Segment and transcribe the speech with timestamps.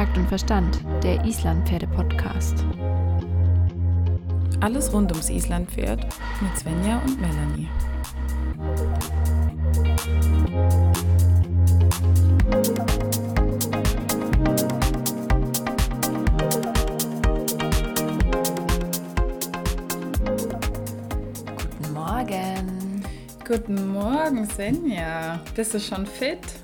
[0.00, 2.64] Takt und Verstand, der Islandpferde-Podcast.
[4.60, 6.06] Alles rund ums Islandpferd
[6.40, 7.68] mit Svenja und Melanie.
[21.76, 23.04] Guten Morgen.
[23.46, 25.40] Guten Morgen, Svenja.
[25.54, 26.59] Bist du schon fit?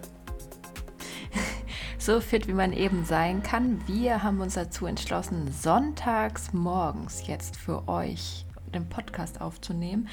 [2.06, 3.82] So fit, wie man eben sein kann.
[3.88, 10.06] Wir haben uns dazu entschlossen, sonntags morgens jetzt für euch den Podcast aufzunehmen.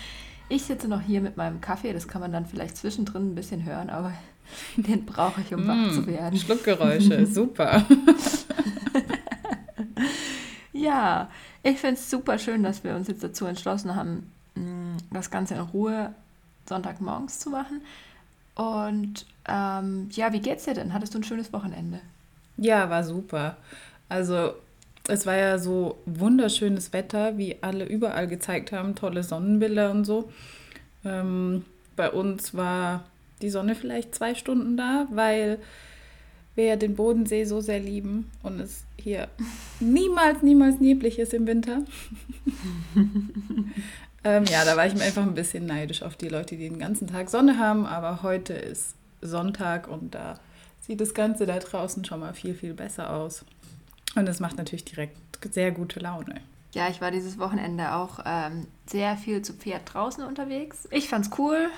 [0.50, 3.64] Ich sitze noch hier mit meinem Kaffee, das kann man dann vielleicht zwischendrin ein bisschen
[3.64, 4.12] hören, aber
[4.76, 6.40] den brauche ich, um wach zu werden.
[6.40, 7.86] Schluckgeräusche, super.
[10.72, 11.30] Ja,
[11.62, 15.54] ich finde es super schön, dass wir uns jetzt dazu entschlossen haben, mh, das Ganze
[15.54, 16.16] in Ruhe
[16.68, 17.82] Sonntagmorgens zu machen.
[18.56, 20.94] Und ähm, ja, wie geht's dir denn?
[20.94, 22.00] Hattest du ein schönes Wochenende?
[22.58, 23.58] Ja, war super.
[24.10, 24.54] Also
[25.08, 30.32] es war ja so wunderschönes Wetter, wie alle überall gezeigt haben, tolle Sonnenbilder und so.
[31.04, 33.04] Ähm, bei uns war
[33.42, 35.60] die Sonne vielleicht zwei Stunden da, weil
[36.56, 39.28] wir ja den Bodensee so sehr lieben und es hier
[39.80, 41.84] niemals, niemals neblig ist im Winter.
[44.24, 46.80] ähm, ja, da war ich mir einfach ein bisschen neidisch auf die Leute, die den
[46.80, 48.96] ganzen Tag Sonne haben, aber heute ist
[49.28, 50.40] Sonntag und da
[50.80, 53.46] sieht das Ganze da draußen schon mal viel, viel besser aus.
[54.16, 55.18] Und es macht natürlich direkt
[55.52, 56.42] sehr gute Laune.
[56.74, 60.88] Ja, ich war dieses Wochenende auch ähm, sehr viel zu Pferd draußen unterwegs.
[60.92, 61.70] Ich fand's cool.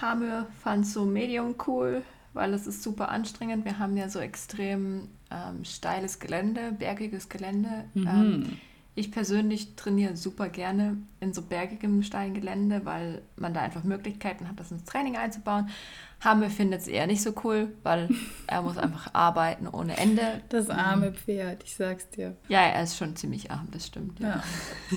[0.00, 3.64] Hamir fand's so medium cool, weil es ist super anstrengend.
[3.64, 7.84] Wir haben ja so extrem ähm, steiles Gelände, bergiges Gelände.
[7.96, 8.58] Ähm,
[8.96, 14.48] ich persönlich trainiere super gerne in so bergigem steilen Gelände, weil man da einfach Möglichkeiten
[14.48, 15.68] hat, das ins Training einzubauen.
[16.20, 18.08] Hamir findet es eher nicht so cool, weil
[18.46, 20.42] er muss einfach arbeiten ohne Ende.
[20.48, 22.36] Das arme Pferd, ich sag's dir.
[22.48, 24.20] Ja, er ist schon ziemlich arm, das stimmt.
[24.20, 24.42] Ja.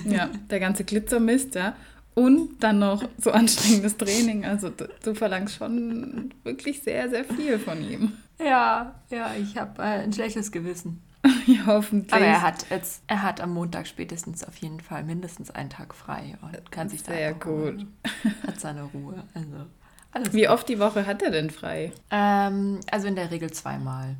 [0.04, 1.74] Ja, ja der ganze Glitzermist, ja.
[2.14, 4.44] Und dann noch so anstrengendes Training.
[4.44, 8.12] Also du, du verlangst schon wirklich sehr, sehr viel von ihm.
[8.40, 11.02] Ja, ja, ich habe äh, ein schlechtes Gewissen.
[11.46, 12.12] Ja, hoffentlich.
[12.12, 15.94] Aber er hat jetzt, er hat am Montag spätestens auf jeden Fall mindestens einen Tag
[15.94, 17.86] frei und kann sich da Sehr gut.
[18.46, 19.24] Hat seine Ruhe.
[19.32, 19.66] Also
[20.12, 20.32] alles.
[20.32, 21.92] Wie oft die Woche hat er denn frei?
[22.10, 24.16] Ähm, also in der Regel zweimal.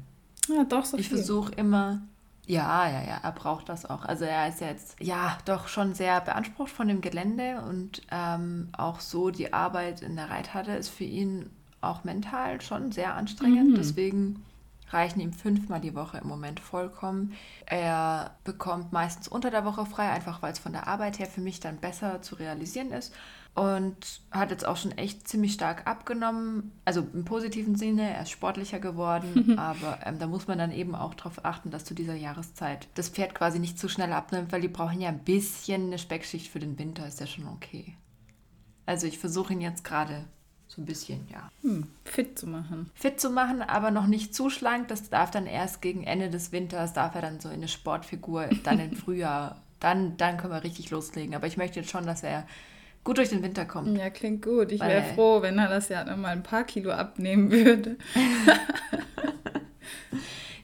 [0.48, 2.00] Ja, doch, so Ich versuche immer.
[2.46, 4.04] Ja, ja, ja, er braucht das auch.
[4.04, 9.00] Also er ist jetzt ja doch schon sehr beansprucht von dem Gelände und ähm, auch
[9.00, 11.50] so die Arbeit in der Reithalle ist für ihn
[11.82, 13.72] auch mental schon sehr anstrengend.
[13.72, 13.74] Mhm.
[13.74, 14.44] Deswegen
[14.90, 17.34] reichen ihm fünfmal die Woche im Moment vollkommen.
[17.66, 21.40] Er bekommt meistens unter der Woche frei, einfach weil es von der Arbeit her für
[21.40, 23.14] mich dann besser zu realisieren ist.
[23.54, 26.70] Und hat jetzt auch schon echt ziemlich stark abgenommen.
[26.84, 29.58] Also im positiven Sinne, er ist sportlicher geworden.
[29.58, 33.08] aber ähm, da muss man dann eben auch darauf achten, dass zu dieser Jahreszeit das
[33.08, 36.60] Pferd quasi nicht zu schnell abnimmt, weil die brauchen ja ein bisschen eine Speckschicht für
[36.60, 37.96] den Winter, ist ja schon okay.
[38.86, 40.24] Also ich versuche ihn jetzt gerade
[40.78, 42.88] so ein bisschen, ja, Hm, fit zu machen.
[42.94, 44.86] fit zu machen, aber noch nicht zu schlank.
[44.88, 48.48] Das darf dann erst gegen Ende des Winters, darf er dann so in eine Sportfigur,
[48.62, 49.60] dann im Frühjahr.
[49.80, 51.34] Dann, dann können wir richtig loslegen.
[51.34, 52.46] Aber ich möchte jetzt schon, dass er
[53.04, 53.96] gut durch den Winter kommt.
[53.98, 54.70] Ja, klingt gut.
[54.72, 57.96] Ich wäre froh, wenn er das ja noch mal ein paar Kilo abnehmen würde.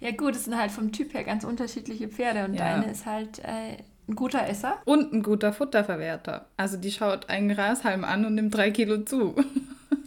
[0.00, 2.74] Ja gut, es sind halt vom Typ her ganz unterschiedliche Pferde und Ja.
[2.78, 4.76] deine ist halt äh, ein guter Esser.
[4.84, 6.46] Und ein guter Futterverwerter.
[6.58, 9.34] Also die schaut einen Grashalm an und nimmt drei Kilo zu.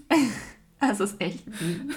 [0.79, 1.95] Das ist echt süß.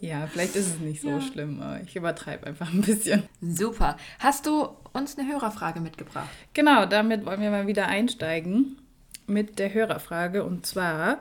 [0.00, 1.20] Ja, vielleicht ist es nicht so Ja.
[1.20, 3.24] schlimm, aber ich übertreibe einfach ein bisschen.
[3.40, 3.96] Super.
[4.20, 6.28] Hast du uns eine Hörerfrage mitgebracht?
[6.54, 8.78] Genau, damit wollen wir mal wieder einsteigen
[9.26, 10.44] mit der Hörerfrage.
[10.44, 11.18] Und zwar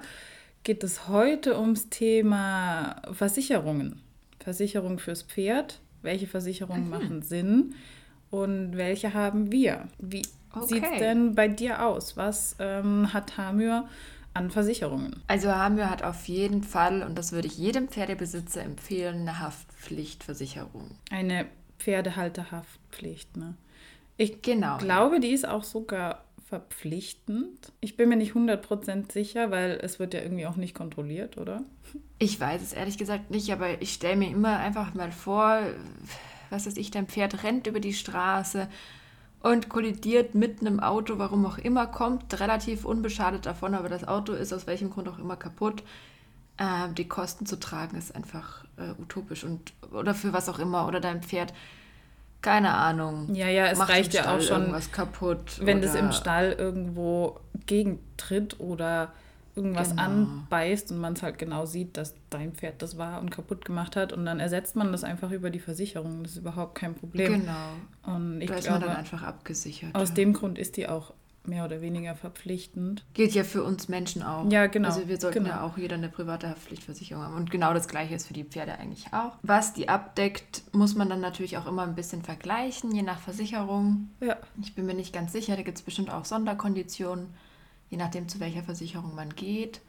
[0.63, 3.99] geht es heute ums Thema Versicherungen.
[4.39, 5.79] Versicherung fürs Pferd.
[6.03, 7.73] Welche Versicherungen machen Sinn
[8.29, 9.87] und welche haben wir?
[9.97, 10.21] Wie
[10.53, 10.65] Okay.
[10.67, 12.15] sieht es denn bei dir aus?
[12.15, 13.87] Was ähm, hat Hamür
[14.37, 15.21] an Versicherungen?
[15.27, 20.91] Also Hamir hat auf jeden Fall, und das würde ich jedem Pferdebesitzer empfehlen, eine Haftpflichtversicherung.
[21.11, 21.45] Eine
[21.79, 23.55] Pferdehalterhaftpflicht, ne?
[24.17, 24.77] Ich Genau.
[24.77, 27.71] glaube, die ist auch sogar verpflichtend.
[27.81, 31.61] Ich bin mir nicht 100% sicher, weil es wird ja irgendwie auch nicht kontrolliert, oder?
[32.19, 35.59] Ich weiß es ehrlich gesagt nicht, aber ich stelle mir immer einfach mal vor,
[36.49, 38.69] was weiß ich, dein Pferd rennt über die Straße
[39.41, 44.33] und kollidiert mit einem Auto, warum auch immer, kommt relativ unbeschadet davon, aber das Auto
[44.33, 45.83] ist aus welchem Grund auch immer kaputt.
[46.59, 50.87] Ähm, die Kosten zu tragen ist einfach äh, utopisch und oder für was auch immer
[50.87, 51.53] oder dein Pferd,
[52.41, 53.33] keine Ahnung.
[53.33, 55.59] Ja, ja, es reicht ja auch schon, irgendwas kaputt.
[55.61, 59.11] wenn das im Stall irgendwo gegentritt oder
[59.57, 60.03] irgendwas genau.
[60.03, 63.95] anbeißt und man es halt genau sieht, dass dein Pferd das war und kaputt gemacht
[63.95, 66.23] hat und dann ersetzt man das einfach über die Versicherung.
[66.23, 67.41] Das ist überhaupt kein Problem.
[67.41, 68.15] Genau.
[68.15, 69.95] Und ich da ist glaube, man dann einfach abgesichert.
[69.95, 70.15] Aus ja.
[70.15, 71.13] dem Grund ist die auch
[71.47, 73.05] mehr oder weniger verpflichtend.
[73.13, 74.49] Gilt ja für uns Menschen auch.
[74.51, 74.89] Ja, genau.
[74.89, 75.55] Also wir sollten genau.
[75.55, 77.35] ja auch jeder eine private Haftpflichtversicherung haben.
[77.35, 79.33] Und genau das gleiche ist für die Pferde eigentlich auch.
[79.41, 84.09] Was die abdeckt, muss man dann natürlich auch immer ein bisschen vergleichen, je nach Versicherung.
[84.19, 84.37] Ja.
[84.61, 87.33] Ich bin mir nicht ganz sicher, da gibt es bestimmt auch Sonderkonditionen,
[87.89, 89.81] je nachdem zu welcher Versicherung man geht.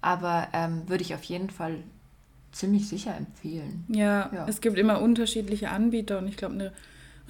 [0.00, 1.82] Aber ähm, würde ich auf jeden Fall
[2.52, 3.84] ziemlich sicher empfehlen.
[3.88, 6.72] Ja, ja, es gibt immer unterschiedliche Anbieter und ich glaube, eine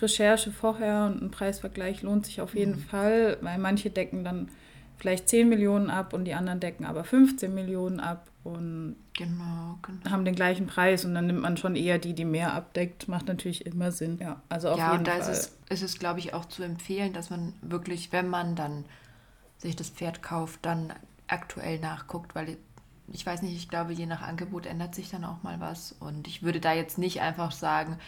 [0.01, 2.81] Recherche vorher und ein Preisvergleich lohnt sich auf jeden mhm.
[2.81, 4.49] Fall, weil manche decken dann
[4.97, 10.11] vielleicht 10 Millionen ab und die anderen decken aber 15 Millionen ab und genau, genau.
[10.11, 13.09] haben den gleichen Preis und dann nimmt man schon eher die, die mehr abdeckt.
[13.09, 14.19] Macht natürlich immer Sinn.
[14.21, 15.33] Ja, also auf ja, jeden und da Fall.
[15.33, 18.85] ist es, ist es glaube ich, auch zu empfehlen, dass man wirklich, wenn man dann
[19.59, 20.93] sich das Pferd kauft, dann
[21.27, 22.57] aktuell nachguckt, weil
[23.13, 25.93] ich weiß nicht, ich glaube, je nach Angebot ändert sich dann auch mal was.
[25.93, 27.99] Und ich würde da jetzt nicht einfach sagen,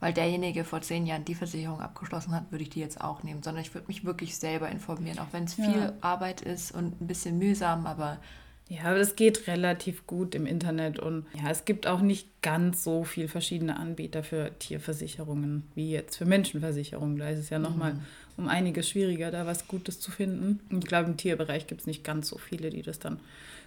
[0.00, 3.42] weil derjenige vor zehn Jahren die Versicherung abgeschlossen hat, würde ich die jetzt auch nehmen,
[3.42, 5.92] sondern ich würde mich wirklich selber informieren, auch wenn es viel ja.
[6.00, 8.18] Arbeit ist und ein bisschen mühsam, aber
[8.70, 12.84] ja, aber das geht relativ gut im Internet und ja, es gibt auch nicht ganz
[12.84, 17.16] so viele verschiedene Anbieter für Tierversicherungen wie jetzt für Menschenversicherungen.
[17.16, 18.00] Da ist es ja nochmal mhm.
[18.38, 20.60] Um einiges schwieriger, da was Gutes zu finden.
[20.70, 23.18] Und ich glaube, im Tierbereich gibt es nicht ganz so viele, die das dann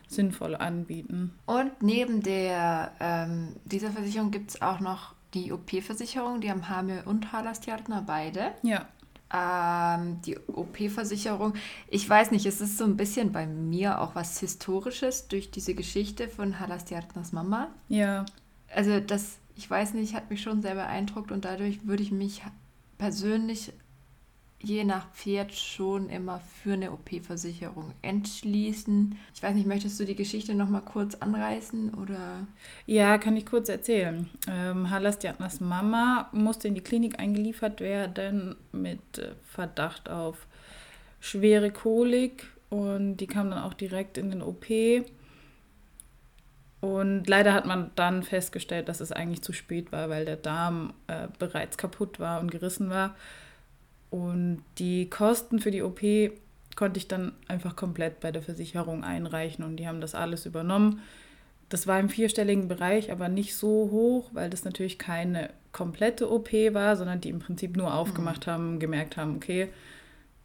[0.08, 1.34] sinnvoll anbieten.
[1.46, 7.04] Und neben der, ähm, dieser Versicherung gibt es auch noch die OP-Versicherung, die haben Hamel
[7.06, 8.52] und Halastjartner beide.
[8.64, 8.88] Ja.
[9.34, 11.54] Ähm, die OP-Versicherung,
[11.88, 15.74] ich weiß nicht, es ist so ein bisschen bei mir auch was Historisches durch diese
[15.74, 17.70] Geschichte von Halastjartners Mama.
[17.88, 18.26] Ja.
[18.74, 22.42] Also das, ich weiß nicht, hat mich schon sehr beeindruckt und dadurch würde ich mich
[22.98, 23.72] persönlich
[24.64, 29.18] je nach Pferd schon immer für eine OP-Versicherung entschließen.
[29.34, 32.48] Ich weiß nicht, möchtest du die Geschichte noch mal kurz anreißen oder?
[32.86, 34.30] Ja, kann ich kurz erzählen.
[34.48, 40.48] Ähm, Halas Diatnas Mama musste in die Klinik eingeliefert werden mit äh, Verdacht auf
[41.20, 44.66] schwere Kolik und die kam dann auch direkt in den OP.
[46.82, 50.94] Und leider hat man dann festgestellt, dass es eigentlich zu spät war, weil der Darm
[51.08, 53.16] äh, bereits kaputt war und gerissen war.
[54.12, 56.02] Und die Kosten für die OP
[56.76, 61.02] konnte ich dann einfach komplett bei der Versicherung einreichen und die haben das alles übernommen.
[61.70, 66.52] Das war im vierstelligen Bereich, aber nicht so hoch, weil das natürlich keine komplette OP
[66.52, 68.52] war, sondern die im Prinzip nur aufgemacht mhm.
[68.52, 69.70] haben, gemerkt haben, okay,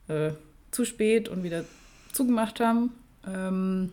[0.07, 0.31] äh,
[0.71, 1.65] zu spät und wieder
[2.13, 2.93] zugemacht haben.
[3.27, 3.93] Ähm,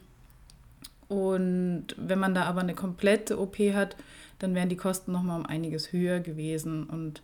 [1.08, 3.96] und wenn man da aber eine komplette OP hat,
[4.38, 6.84] dann wären die Kosten nochmal um einiges höher gewesen.
[6.84, 7.24] Und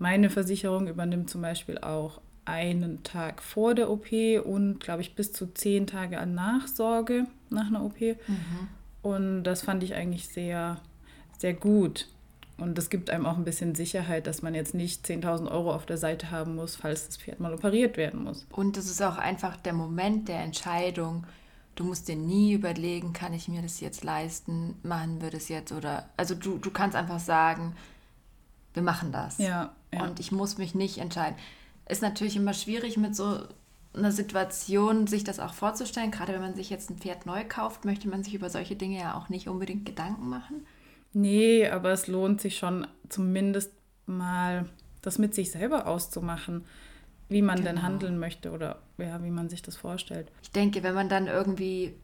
[0.00, 4.10] meine Versicherung übernimmt zum Beispiel auch einen Tag vor der OP
[4.44, 8.00] und, glaube ich, bis zu zehn Tage an Nachsorge nach einer OP.
[8.00, 8.68] Mhm.
[9.02, 10.78] Und das fand ich eigentlich sehr,
[11.38, 12.08] sehr gut.
[12.56, 15.84] Und das gibt einem auch ein bisschen Sicherheit, dass man jetzt nicht 10.000 Euro auf
[15.84, 18.46] der Seite haben muss, falls das Pferd mal operiert werden muss.
[18.50, 21.26] Und das ist auch einfach der Moment der Entscheidung.
[21.74, 25.72] Du musst dir nie überlegen, kann ich mir das jetzt leisten, machen wir das jetzt
[25.72, 26.08] oder.
[26.16, 27.74] Also du, du kannst einfach sagen,
[28.74, 29.38] wir machen das.
[29.38, 30.04] Ja, ja.
[30.04, 31.36] Und ich muss mich nicht entscheiden.
[31.88, 33.40] Ist natürlich immer schwierig mit so
[33.92, 36.10] einer Situation, sich das auch vorzustellen.
[36.10, 38.98] Gerade wenn man sich jetzt ein Pferd neu kauft, möchte man sich über solche Dinge
[38.98, 40.66] ja auch nicht unbedingt Gedanken machen.
[41.12, 43.72] Nee, aber es lohnt sich schon zumindest
[44.06, 44.66] mal
[45.02, 46.64] das mit sich selber auszumachen,
[47.28, 47.70] wie man genau.
[47.70, 50.30] denn handeln möchte oder ja, wie man sich das vorstellt.
[50.42, 51.94] Ich denke, wenn man dann irgendwie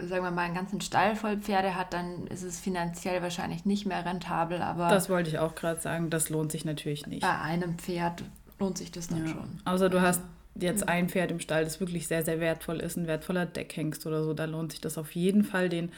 [0.00, 3.86] sagen wir mal, einen ganzen Stall voll Pferde hat, dann ist es finanziell wahrscheinlich nicht
[3.86, 4.62] mehr rentabel.
[4.62, 7.22] Aber das wollte ich auch gerade sagen, das lohnt sich natürlich nicht.
[7.22, 8.24] Bei einem Pferd
[8.58, 9.32] lohnt sich das dann ja.
[9.32, 9.60] schon.
[9.64, 10.22] Außer du hast
[10.54, 14.22] jetzt ein Pferd im Stall, das wirklich sehr, sehr wertvoll ist, ein wertvoller Deckhengst oder
[14.22, 15.90] so, da lohnt sich das auf jeden Fall, den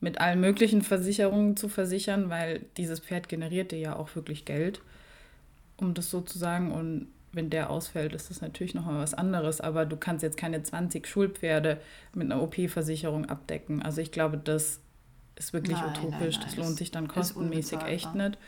[0.00, 4.80] mit allen möglichen Versicherungen zu versichern, weil dieses Pferd generiert dir ja auch wirklich Geld,
[5.76, 6.72] um das so zu sagen.
[6.72, 9.60] Und wenn der ausfällt, ist das natürlich nochmal was anderes.
[9.60, 11.80] Aber du kannst jetzt keine 20 Schulpferde
[12.14, 13.82] mit einer OP-Versicherung abdecken.
[13.82, 14.80] Also ich glaube, das
[15.36, 16.36] ist wirklich nein, utopisch.
[16.36, 18.38] Nein, nein, das lohnt sich dann kostenmäßig echt nicht.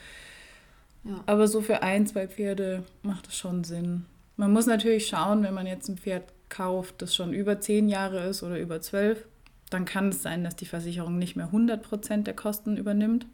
[1.04, 1.22] Ja.
[1.26, 4.06] Aber so für ein, zwei Pferde macht es schon Sinn.
[4.36, 8.24] Man muss natürlich schauen, wenn man jetzt ein Pferd kauft, das schon über zehn Jahre
[8.24, 9.26] ist oder über zwölf,
[9.70, 13.26] dann kann es sein, dass die Versicherung nicht mehr 100 Prozent der Kosten übernimmt,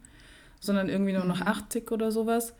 [0.59, 1.93] sondern irgendwie nur noch 80 mhm.
[1.93, 2.53] oder sowas.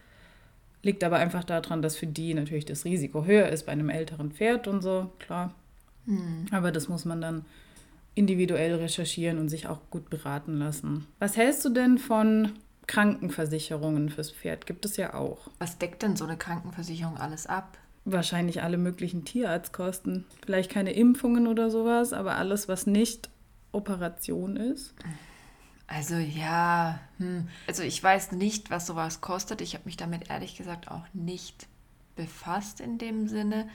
[0.88, 4.32] Liegt aber einfach daran, dass für die natürlich das Risiko höher ist bei einem älteren
[4.32, 5.54] Pferd und so, klar.
[6.06, 6.46] Mhm.
[6.52, 7.44] Aber das muss man dann
[8.16, 11.06] individuell recherchieren und sich auch gut beraten lassen.
[11.20, 12.54] Was hältst du denn von
[12.88, 14.66] Krankenversicherungen fürs Pferd?
[14.66, 15.50] Gibt es ja auch.
[15.60, 17.78] Was deckt denn so eine Krankenversicherung alles ab?
[18.06, 20.24] Wahrscheinlich alle möglichen Tierarztkosten.
[20.46, 23.30] Vielleicht keine Impfungen oder sowas, aber alles, was nicht
[23.74, 24.94] Operation ist?
[25.88, 27.48] Also ja, hm.
[27.66, 29.62] also ich weiß nicht, was sowas kostet.
[29.62, 31.68] Ich habe mich damit ehrlich gesagt auch nicht
[32.16, 33.70] befasst in dem Sinne.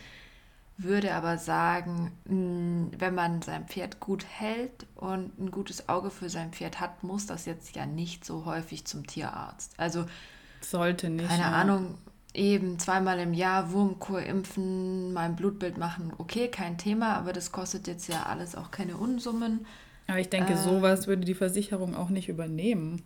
[0.76, 6.28] Würde aber sagen, hm, wenn man sein Pferd gut hält und ein gutes Auge für
[6.28, 9.72] sein Pferd hat, muss das jetzt ja nicht so häufig zum Tierarzt.
[9.78, 10.06] Also
[10.60, 11.28] sollte nicht.
[11.28, 11.52] Keine ja.
[11.52, 11.98] Ahnung,
[12.34, 17.52] eben zweimal im Jahr Wurmkur impfen, mal ein Blutbild machen, okay, kein Thema, aber das
[17.52, 19.66] kostet jetzt ja alles auch keine Unsummen.
[20.12, 23.02] Aber ich denke, äh, sowas würde die Versicherung auch nicht übernehmen.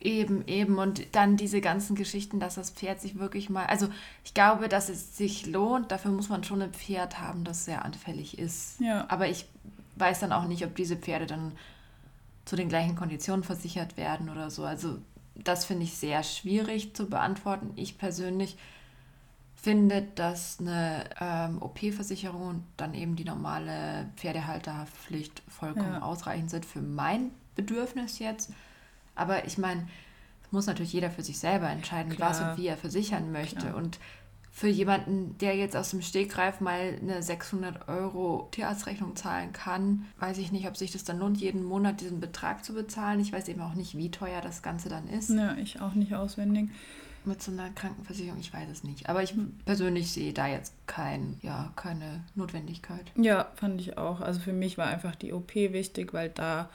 [0.00, 0.78] Eben, eben.
[0.78, 3.66] Und dann diese ganzen Geschichten, dass das Pferd sich wirklich mal.
[3.66, 3.88] Also,
[4.24, 5.90] ich glaube, dass es sich lohnt.
[5.90, 8.80] Dafür muss man schon ein Pferd haben, das sehr anfällig ist.
[8.80, 9.06] Ja.
[9.08, 9.46] Aber ich
[9.96, 11.52] weiß dann auch nicht, ob diese Pferde dann
[12.44, 14.64] zu den gleichen Konditionen versichert werden oder so.
[14.64, 14.98] Also,
[15.34, 17.72] das finde ich sehr schwierig zu beantworten.
[17.74, 18.56] Ich persönlich
[19.64, 26.02] finde, dass eine ähm, OP-Versicherung und dann eben die normale Pferdehalterpflicht vollkommen ja.
[26.02, 28.52] ausreichend sind für mein Bedürfnis jetzt.
[29.14, 29.88] Aber ich meine,
[30.50, 32.30] muss natürlich jeder für sich selber entscheiden, Klar.
[32.30, 33.56] was und wie er versichern möchte.
[33.56, 33.76] Klar.
[33.76, 33.98] Und
[34.52, 40.38] für jemanden, der jetzt aus dem Stegreif mal eine 600 Euro Tierarztrechnung zahlen kann, weiß
[40.38, 43.18] ich nicht, ob sich das dann lohnt, jeden Monat diesen Betrag zu bezahlen.
[43.18, 45.30] Ich weiß eben auch nicht, wie teuer das Ganze dann ist.
[45.30, 46.68] Ja, ich auch nicht auswendig.
[47.24, 49.08] Mit so einer Krankenversicherung, ich weiß es nicht.
[49.08, 53.12] Aber ich persönlich sehe da jetzt kein, ja, keine Notwendigkeit.
[53.16, 54.20] Ja, fand ich auch.
[54.20, 56.68] Also für mich war einfach die OP wichtig, weil da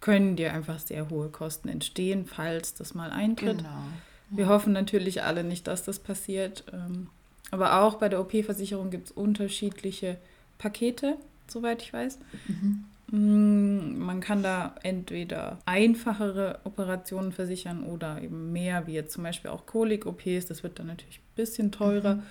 [0.00, 3.58] können dir einfach sehr hohe Kosten entstehen, falls das mal eintritt.
[3.58, 3.70] Genau.
[4.30, 6.64] Wir hoffen natürlich alle nicht, dass das passiert.
[6.72, 7.08] Ähm,
[7.50, 10.16] aber auch bei der OP-Versicherung gibt es unterschiedliche
[10.58, 11.16] Pakete,
[11.46, 12.18] soweit ich weiß.
[12.48, 12.84] Mhm.
[13.12, 19.50] Mm, man kann da entweder einfachere Operationen versichern oder eben mehr, wie jetzt zum Beispiel
[19.50, 20.46] auch Kolik-OPs.
[20.46, 22.22] Das wird dann natürlich ein bisschen teurer, mhm.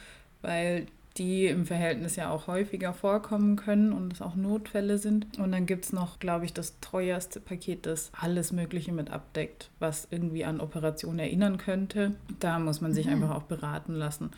[0.42, 5.38] weil die im Verhältnis ja auch häufiger vorkommen können und es auch Notfälle sind.
[5.38, 9.70] Und dann gibt es noch, glaube ich, das teuerste Paket, das alles Mögliche mit abdeckt,
[9.78, 12.16] was irgendwie an Operationen erinnern könnte.
[12.40, 13.14] Da muss man sich mhm.
[13.14, 14.32] einfach auch beraten lassen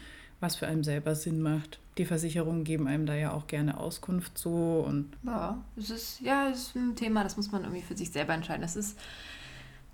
[0.44, 1.80] was für einen selber Sinn macht.
[1.98, 5.10] Die Versicherungen geben einem da ja auch gerne Auskunft so und.
[5.24, 8.34] Ja, es ist, ja, es ist ein Thema, das muss man irgendwie für sich selber
[8.34, 8.62] entscheiden.
[8.62, 9.00] Das ist,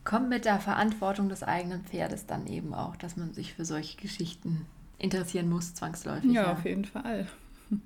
[0.04, 3.98] kommt mit der Verantwortung des eigenen Pferdes dann eben auch, dass man sich für solche
[3.98, 4.66] Geschichten
[4.98, 6.32] interessieren muss, zwangsläufig.
[6.32, 6.52] Ja, ja.
[6.54, 7.28] auf jeden Fall.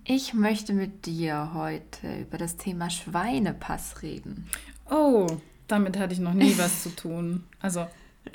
[0.05, 4.47] Ich möchte mit dir heute über das Thema Schweinepass reden.
[4.89, 5.27] Oh,
[5.67, 7.43] damit hatte ich noch nie was zu tun.
[7.59, 7.87] Also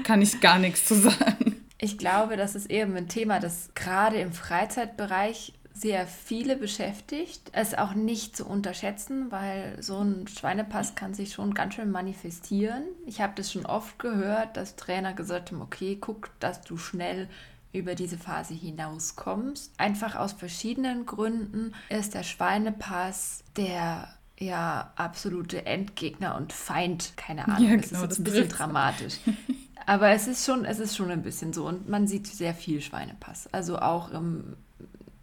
[0.04, 1.57] kann ich gar nichts zu sagen.
[1.78, 7.50] Ich glaube, das ist eben ein Thema, das gerade im Freizeitbereich sehr viele beschäftigt.
[7.52, 12.82] Es auch nicht zu unterschätzen, weil so ein Schweinepass kann sich schon ganz schön manifestieren.
[13.06, 17.28] Ich habe das schon oft gehört, dass Trainer gesagt haben, okay, guck, dass du schnell
[17.72, 19.72] über diese Phase hinauskommst.
[19.78, 24.08] Einfach aus verschiedenen Gründen ist der Schweinepass der
[24.40, 29.14] ja absolute Endgegner und Feind, keine Ahnung, ja, genau, das ist jetzt ein bisschen dramatisch.
[29.88, 32.82] Aber es ist schon, es ist schon ein bisschen so und man sieht sehr viel
[32.82, 33.48] Schweinepass.
[33.52, 34.54] Also auch im,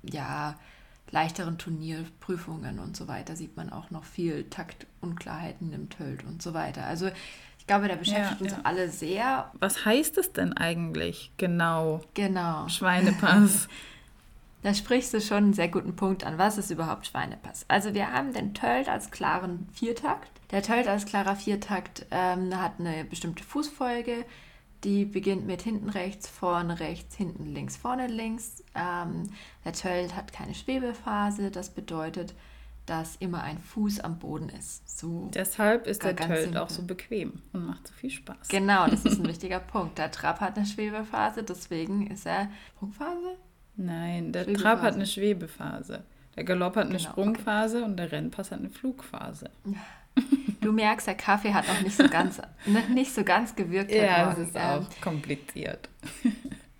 [0.02, 0.56] ja,
[1.12, 6.56] leichteren Turnierprüfungen und so weiter sieht man auch noch viel Taktunklarheiten im Tölt und so
[6.56, 6.84] weiter.
[6.84, 7.12] Also
[7.60, 8.60] ich glaube, der beschäftigt ja, uns ja.
[8.64, 9.52] alle sehr.
[9.60, 12.02] Was heißt es denn eigentlich genau?
[12.16, 12.68] Genau.
[12.68, 13.68] Schweinepass.
[14.64, 16.40] da sprichst du schon einen sehr guten Punkt an.
[16.40, 17.66] Was ist überhaupt Schweinepass?
[17.68, 20.32] Also wir haben den Tölt als klaren Viertakt.
[20.50, 24.26] Der Tölt als klarer Viertakt ähm, hat eine bestimmte Fußfolge
[24.86, 28.64] die beginnt mit hinten rechts, vorne rechts, hinten links, vorne links.
[28.76, 29.24] Ähm,
[29.66, 32.34] der Tölt hat keine Schwebephase, das bedeutet,
[32.86, 35.00] dass immer ein Fuß am Boden ist.
[35.00, 36.62] So Deshalb ist der Tölt simpel.
[36.62, 38.48] auch so bequem und macht so viel Spaß.
[38.48, 39.98] Genau, das ist ein wichtiger Punkt.
[39.98, 43.38] Der Trab hat eine Schwebephase, deswegen ist er Sprungphase?
[43.76, 46.04] Nein, der Trab hat eine Schwebephase.
[46.36, 47.86] Der Galopp hat eine genau, Sprungphase okay.
[47.86, 49.50] und der Rennpass hat eine Flugphase.
[50.62, 53.92] Du merkst, der Kaffee hat noch nicht so ganz, ne, nicht so ganz gewirkt.
[53.92, 55.90] Ja, es ist auch kompliziert.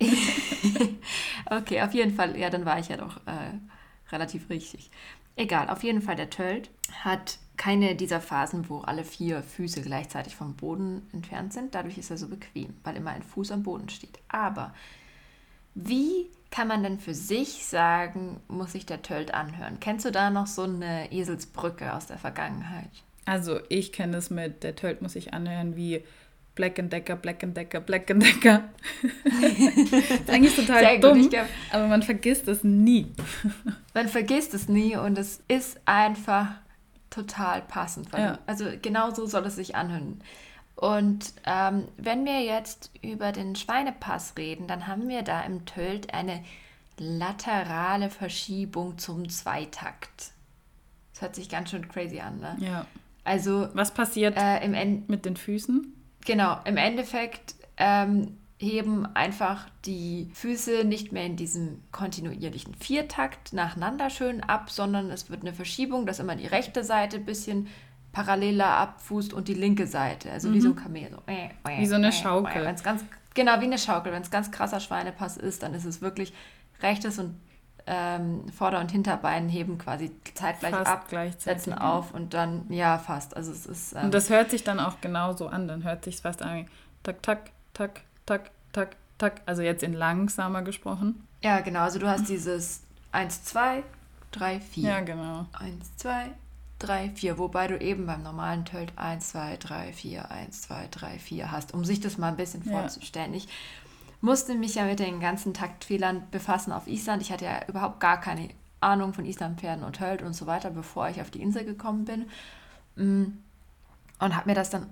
[1.50, 4.90] okay, auf jeden Fall, ja, dann war ich ja doch äh, relativ richtig.
[5.36, 6.70] Egal, auf jeden Fall, der Tölt
[7.04, 11.74] hat keine dieser Phasen, wo alle vier Füße gleichzeitig vom Boden entfernt sind.
[11.74, 14.18] Dadurch ist er so bequem, weil immer ein Fuß am Boden steht.
[14.28, 14.74] Aber
[15.74, 19.78] wie kann man denn für sich sagen, muss sich der Tölt anhören?
[19.78, 22.90] Kennst du da noch so eine Eselsbrücke aus der Vergangenheit?
[23.26, 26.02] Also ich kenne es mit, der Tölt muss sich anhören wie
[26.54, 28.64] Black Decker, Black Decker, Black Decker.
[29.24, 31.36] ist eigentlich total Sehr dumm, gut,
[31.70, 33.12] aber man vergisst es nie.
[33.94, 36.54] man vergisst es nie und es ist einfach
[37.10, 38.08] total passend.
[38.16, 38.38] Ja.
[38.46, 40.22] Also genau so soll es sich anhören.
[40.76, 46.14] Und ähm, wenn wir jetzt über den Schweinepass reden, dann haben wir da im Tölt
[46.14, 46.42] eine
[46.98, 50.32] laterale Verschiebung zum Zweitakt.
[51.12, 52.56] Das hört sich ganz schön crazy an, ne?
[52.60, 52.86] Ja.
[53.26, 55.92] Also was passiert äh, im End mit den Füßen?
[56.24, 64.10] Genau, im Endeffekt ähm, heben einfach die Füße nicht mehr in diesem kontinuierlichen Viertakt nacheinander
[64.10, 67.66] schön ab, sondern es wird eine Verschiebung, dass immer die rechte Seite ein bisschen
[68.12, 70.54] paralleler abfußt und die linke Seite, also mhm.
[70.54, 71.10] wie so ein Kamel.
[71.10, 71.18] So.
[71.76, 72.64] Wie so eine Schaukel.
[72.64, 73.04] Wenn's ganz,
[73.34, 74.12] genau, wie eine Schaukel.
[74.12, 76.32] Wenn es ganz krasser Schweinepass ist, dann ist es wirklich
[76.80, 77.34] rechtes und
[77.86, 81.06] ähm, Vorder- und Hinterbein heben quasi zeitgleich fast ab,
[81.38, 83.36] setzen auf und dann, ja, fast.
[83.36, 83.94] Also es ist.
[83.94, 85.68] Ähm, und das hört sich dann auch genauso an.
[85.68, 86.66] Dann hört sich fast an.
[87.04, 89.40] Tak, tak, tak, tak, tak, tak.
[89.46, 91.26] Also jetzt in langsamer gesprochen.
[91.42, 91.80] Ja, genau.
[91.80, 93.84] Also du hast dieses 1, 2,
[94.32, 94.88] 3, 4.
[94.88, 95.46] Ja, genau.
[95.52, 96.30] 1, 2,
[96.80, 97.38] 3, 4.
[97.38, 101.72] Wobei du eben beim normalen Tölt 1, 2, 3, 4, 1, 2, 3, 4 hast,
[101.72, 102.72] um sich das mal ein bisschen ja.
[102.72, 103.32] vorzustellen.
[103.34, 103.48] Ich
[104.20, 107.22] musste mich ja mit den ganzen Taktfehlern befassen auf Island.
[107.22, 108.48] Ich hatte ja überhaupt gar keine
[108.80, 112.26] Ahnung von Islandpferden und Höld und so weiter, bevor ich auf die Insel gekommen bin.
[112.96, 113.38] Mm.
[114.18, 114.88] Und habe mir das dann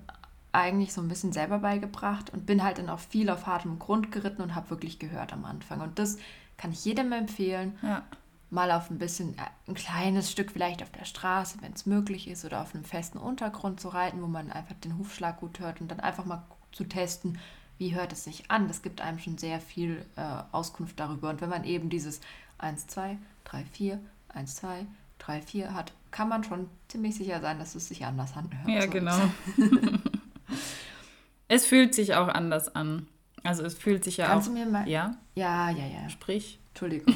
[0.51, 4.11] eigentlich so ein bisschen selber beigebracht und bin halt dann auch viel auf hartem Grund
[4.11, 5.81] geritten und habe wirklich gehört am Anfang.
[5.81, 6.17] Und das
[6.57, 7.77] kann ich jedem empfehlen.
[7.81, 8.03] Ja.
[8.51, 9.35] Mal auf ein bisschen,
[9.67, 13.17] ein kleines Stück vielleicht auf der Straße, wenn es möglich ist, oder auf einem festen
[13.17, 16.83] Untergrund zu reiten, wo man einfach den Hufschlag gut hört und dann einfach mal zu
[16.83, 17.39] testen,
[17.77, 18.67] wie hört es sich an?
[18.67, 21.29] Das gibt einem schon sehr viel äh, Auskunft darüber.
[21.29, 22.21] Und wenn man eben dieses
[22.57, 24.85] 1, 2, 3, 4, 1, 2,
[25.19, 28.67] 3, 4 hat, kann man schon ziemlich sicher sein, dass es sich anders anhört.
[28.67, 29.17] Ja, so genau.
[31.47, 33.07] es fühlt sich auch anders an.
[33.43, 34.53] Also es fühlt sich ja Kannst auch...
[34.53, 34.87] Kannst du mir mal...
[34.87, 35.17] Ja?
[35.35, 36.09] Ja, ja, ja.
[36.09, 36.59] Sprich.
[36.69, 37.13] Entschuldigung.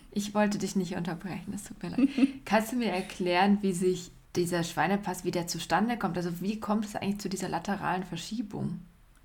[0.10, 2.08] ich wollte dich nicht unterbrechen, es tut mir leid.
[2.44, 6.16] Kannst du mir erklären, wie sich dieser Schweinepass wieder zustande kommt?
[6.16, 8.80] Also wie kommt es eigentlich zu dieser lateralen Verschiebung?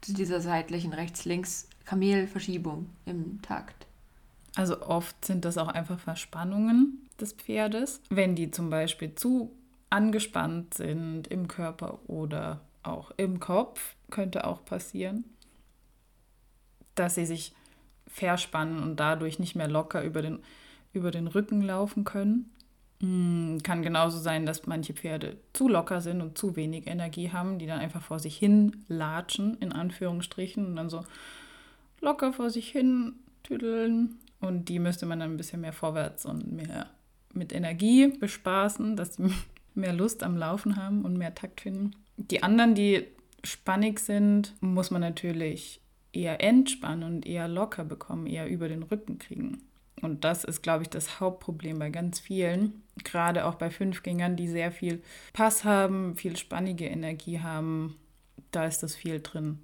[0.07, 3.87] Zu dieser seitlichen Rechts-Links-Kamelverschiebung im Takt.
[4.55, 7.99] Also oft sind das auch einfach Verspannungen des Pferdes.
[8.09, 9.51] Wenn die zum Beispiel zu
[9.89, 15.25] angespannt sind im Körper oder auch im Kopf, könnte auch passieren,
[16.95, 17.53] dass sie sich
[18.07, 20.39] verspannen und dadurch nicht mehr locker über den,
[20.93, 22.49] über den Rücken laufen können.
[22.99, 27.59] Hm, kann genauso sein, dass manche Pferde zu locker sind und zu wenig Energie haben,
[27.59, 31.03] die dann einfach vor sich hin latschen, in Anführungsstrichen, und dann so
[32.01, 34.17] locker vor sich hin tüdeln.
[34.39, 36.89] Und die müsste man dann ein bisschen mehr vorwärts und mehr
[37.33, 39.31] mit Energie bespaßen, dass sie
[39.75, 41.91] mehr Lust am Laufen haben und mehr Takt finden.
[42.17, 43.05] Die anderen, die
[43.43, 45.81] spannig sind, muss man natürlich
[46.13, 49.61] eher entspannen und eher locker bekommen, eher über den Rücken kriegen.
[50.01, 54.47] Und das ist, glaube ich, das Hauptproblem bei ganz vielen, gerade auch bei Fünfgängern, die
[54.47, 55.01] sehr viel
[55.33, 57.95] Pass haben, viel spannige Energie haben.
[58.51, 59.59] Da ist das viel drin.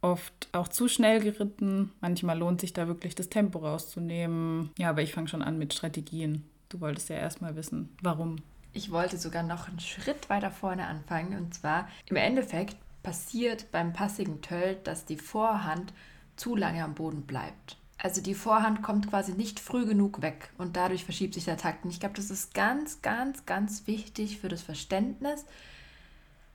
[0.00, 1.92] Oft auch zu schnell geritten.
[2.00, 4.70] Manchmal lohnt sich da wirklich das Tempo rauszunehmen.
[4.78, 6.44] Ja, aber ich fange schon an mit Strategien.
[6.68, 8.36] Du wolltest ja erstmal wissen, warum.
[8.72, 11.36] Ich wollte sogar noch einen Schritt weiter vorne anfangen.
[11.36, 15.92] Und zwar im Endeffekt passiert beim passigen Tölt, dass die Vorhand
[16.36, 17.76] zu lange am Boden bleibt.
[18.04, 21.84] Also die Vorhand kommt quasi nicht früh genug weg und dadurch verschiebt sich der Takt.
[21.84, 25.44] Und ich glaube, das ist ganz, ganz, ganz wichtig für das Verständnis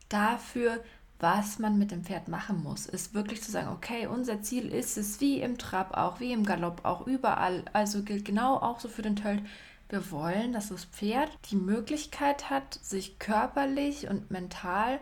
[0.10, 0.84] dafür,
[1.20, 2.86] was man mit dem Pferd machen muss.
[2.86, 6.44] Ist wirklich zu sagen, okay, unser Ziel ist es, wie im Trab auch, wie im
[6.44, 7.64] Galopp auch, überall.
[7.72, 9.42] Also gilt genau auch so für den Tölt.
[9.88, 15.00] Wir wollen, dass das Pferd die Möglichkeit hat, sich körperlich und mental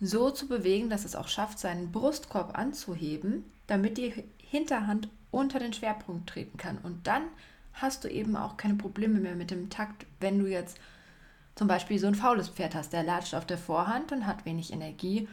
[0.00, 5.72] so zu bewegen, dass es auch schafft, seinen Brustkorb anzuheben, damit die Hinterhand unter den
[5.72, 6.78] Schwerpunkt treten kann.
[6.78, 7.22] Und dann
[7.74, 10.78] hast du eben auch keine Probleme mehr mit dem Takt, wenn du jetzt
[11.54, 14.72] zum Beispiel so ein faules Pferd hast, der latscht auf der Vorhand und hat wenig
[14.72, 15.28] Energie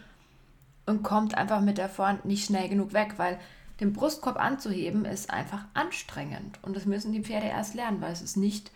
[0.86, 3.40] und kommt einfach mit der Vorhand nicht schnell genug weg, weil
[3.80, 6.60] den Brustkorb anzuheben ist einfach anstrengend.
[6.62, 8.72] Und das müssen die Pferde erst lernen, weil es ist nicht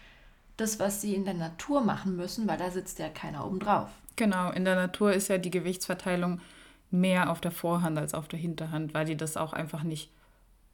[0.56, 3.90] das, was sie in der Natur machen müssen, weil da sitzt ja keiner oben drauf.
[4.16, 6.40] Genau, in der Natur ist ja die Gewichtsverteilung
[6.90, 10.10] mehr auf der Vorhand als auf der Hinterhand, weil die das auch einfach nicht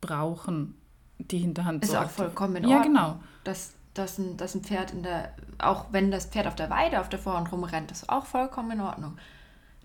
[0.05, 0.75] brauchen,
[1.17, 2.15] die Hinterhand ist so auch aktiv.
[2.15, 2.81] vollkommen in Ordnung.
[2.81, 3.19] Ja, genau.
[3.43, 6.99] Dass, dass, ein, dass ein Pferd in der, auch wenn das Pferd auf der Weide
[6.99, 9.17] auf der Vorhand rumrennt, ist auch vollkommen in Ordnung.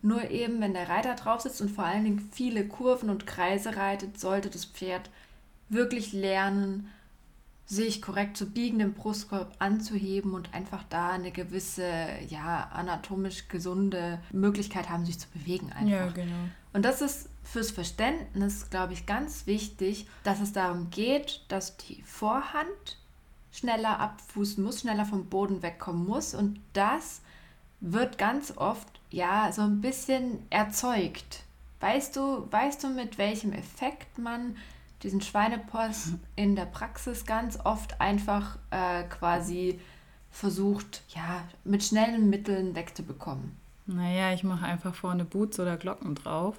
[0.00, 3.76] Nur eben, wenn der Reiter drauf sitzt und vor allen Dingen viele Kurven und Kreise
[3.76, 5.10] reitet, sollte das Pferd
[5.68, 6.88] wirklich lernen,
[7.68, 11.86] sich korrekt zu biegen, den Brustkorb anzuheben und einfach da eine gewisse,
[12.28, 15.90] ja, anatomisch gesunde Möglichkeit haben, sich zu bewegen einfach.
[15.90, 16.48] Ja, genau.
[16.72, 22.02] Und das ist fürs Verständnis, glaube ich, ganz wichtig, dass es darum geht, dass die
[22.02, 22.96] Vorhand
[23.52, 26.34] schneller abfußen muss, schneller vom Boden wegkommen muss.
[26.34, 27.20] Und das
[27.80, 31.44] wird ganz oft ja so ein bisschen erzeugt.
[31.80, 34.56] Weißt du, weißt du, mit welchem Effekt man
[35.02, 39.78] diesen Schweinepost in der Praxis ganz oft einfach äh, quasi
[40.30, 43.56] versucht, ja, mit schnellen Mitteln wegzubekommen?
[43.86, 46.56] Naja, ich mache einfach vorne Boots oder Glocken drauf.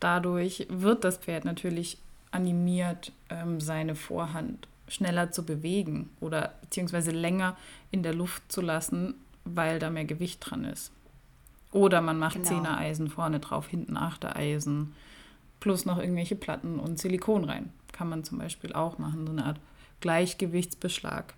[0.00, 1.98] Dadurch wird das Pferd natürlich
[2.30, 7.56] animiert, ähm, seine Vorhand schneller zu bewegen oder beziehungsweise länger
[7.90, 10.92] in der Luft zu lassen, weil da mehr Gewicht dran ist.
[11.70, 12.48] Oder man macht genau.
[12.48, 14.94] Zehnereisen vorne drauf, hinten Achtereisen,
[15.62, 17.70] plus noch irgendwelche Platten und Silikon rein.
[17.92, 19.60] Kann man zum Beispiel auch machen, so eine Art
[20.00, 21.34] Gleichgewichtsbeschlag.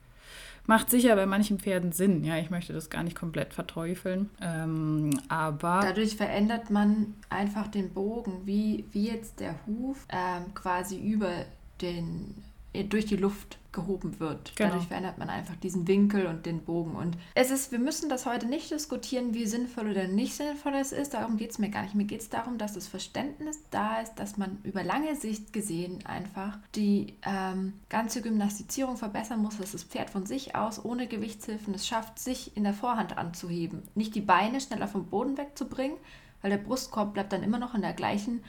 [0.66, 2.24] Macht sicher bei manchen Pferden Sinn.
[2.24, 4.30] Ja, ich möchte das gar nicht komplett verteufeln.
[4.40, 5.80] Ähm, aber.
[5.82, 11.44] Dadurch verändert man einfach den Bogen, wie, wie jetzt der Huf ähm, quasi über
[11.82, 12.42] den
[12.82, 14.56] durch die Luft gehoben wird.
[14.56, 14.70] Genau.
[14.70, 16.94] Dadurch verändert man einfach diesen Winkel und den Bogen.
[16.96, 20.92] Und es ist, wir müssen das heute nicht diskutieren, wie sinnvoll oder nicht sinnvoll es
[20.92, 21.14] ist.
[21.14, 21.94] Darum geht es mir gar nicht.
[21.94, 26.04] Mir geht es darum, dass das Verständnis da ist, dass man über lange Sicht gesehen
[26.06, 31.74] einfach die ähm, ganze Gymnastizierung verbessern muss, dass das Pferd von sich aus ohne Gewichtshilfen
[31.74, 33.82] es schafft, sich in der Vorhand anzuheben.
[33.94, 35.96] Nicht die Beine schneller vom Boden wegzubringen,
[36.40, 38.42] weil der Brustkorb bleibt dann immer noch in der gleichen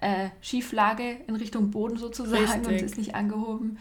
[0.00, 2.66] äh, Schieflage in Richtung Boden sozusagen Richtig.
[2.66, 3.78] und ist nicht angehoben.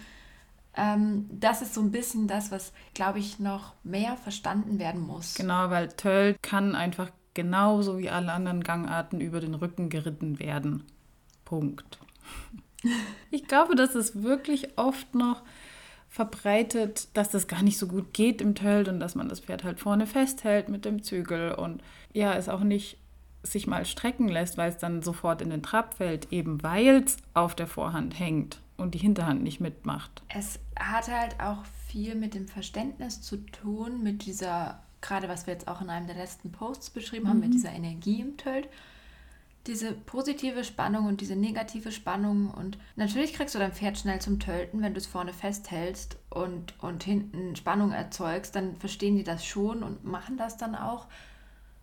[0.75, 5.34] Ähm, das ist so ein bisschen das, was, glaube ich, noch mehr verstanden werden muss.
[5.36, 10.84] Genau, weil Töll kann einfach genauso wie alle anderen Gangarten über den Rücken geritten werden.
[11.45, 11.99] Punkt.
[13.32, 15.41] Ich glaube, dass es wirklich oft noch
[16.10, 19.63] verbreitet, dass das gar nicht so gut geht im Tölt und dass man das Pferd
[19.63, 21.82] halt vorne festhält mit dem Zügel und
[22.13, 22.97] ja, es auch nicht
[23.52, 27.18] sich mal strecken lässt, weil es dann sofort in den Trab fällt, eben weil es
[27.34, 30.24] auf der Vorhand hängt und die Hinterhand nicht mitmacht.
[30.30, 35.54] Es hat halt auch viel mit dem Verständnis zu tun, mit dieser, gerade was wir
[35.54, 37.30] jetzt auch in einem der letzten Posts beschrieben mhm.
[37.30, 37.54] haben, mit mhm.
[37.54, 38.70] dieser Energie im Tölt.
[39.66, 42.52] Diese positive Spannung und diese negative Spannung.
[42.52, 46.74] Und natürlich kriegst du dein Pferd schnell zum Tölten, wenn du es vorne festhältst und,
[46.82, 51.08] und hinten Spannung erzeugst, dann verstehen die das schon und machen das dann auch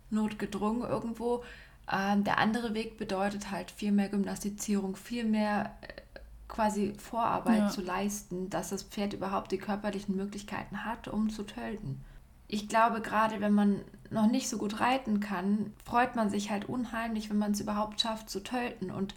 [0.09, 1.43] notgedrungen irgendwo.
[1.91, 7.69] Ähm, der andere Weg bedeutet halt viel mehr Gymnastizierung, viel mehr äh, quasi Vorarbeit ja.
[7.69, 12.01] zu leisten, dass das Pferd überhaupt die körperlichen Möglichkeiten hat, um zu tölten.
[12.47, 16.69] Ich glaube, gerade wenn man noch nicht so gut reiten kann, freut man sich halt
[16.69, 18.91] unheimlich, wenn man es überhaupt schafft zu tölten.
[18.91, 19.15] Und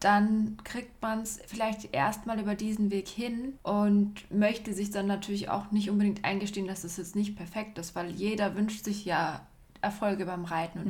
[0.00, 5.48] dann kriegt man es vielleicht erstmal über diesen Weg hin und möchte sich dann natürlich
[5.48, 9.04] auch nicht unbedingt eingestehen, dass es das jetzt nicht perfekt ist, weil jeder wünscht sich
[9.04, 9.46] ja
[9.82, 10.88] Erfolge beim Reiten und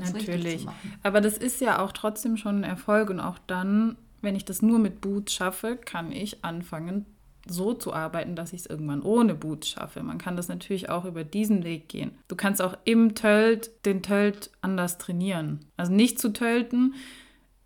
[0.65, 0.93] machen.
[1.03, 4.63] Aber das ist ja auch trotzdem schon ein Erfolg und auch dann, wenn ich das
[4.63, 7.07] nur mit Boots schaffe, kann ich anfangen,
[7.47, 10.03] so zu arbeiten, dass ich es irgendwann ohne Boots schaffe.
[10.03, 12.13] Man kann das natürlich auch über diesen Weg gehen.
[12.29, 15.61] Du kannst auch im Tölt den Tölt anders trainieren.
[15.77, 16.95] Also nicht zu tölten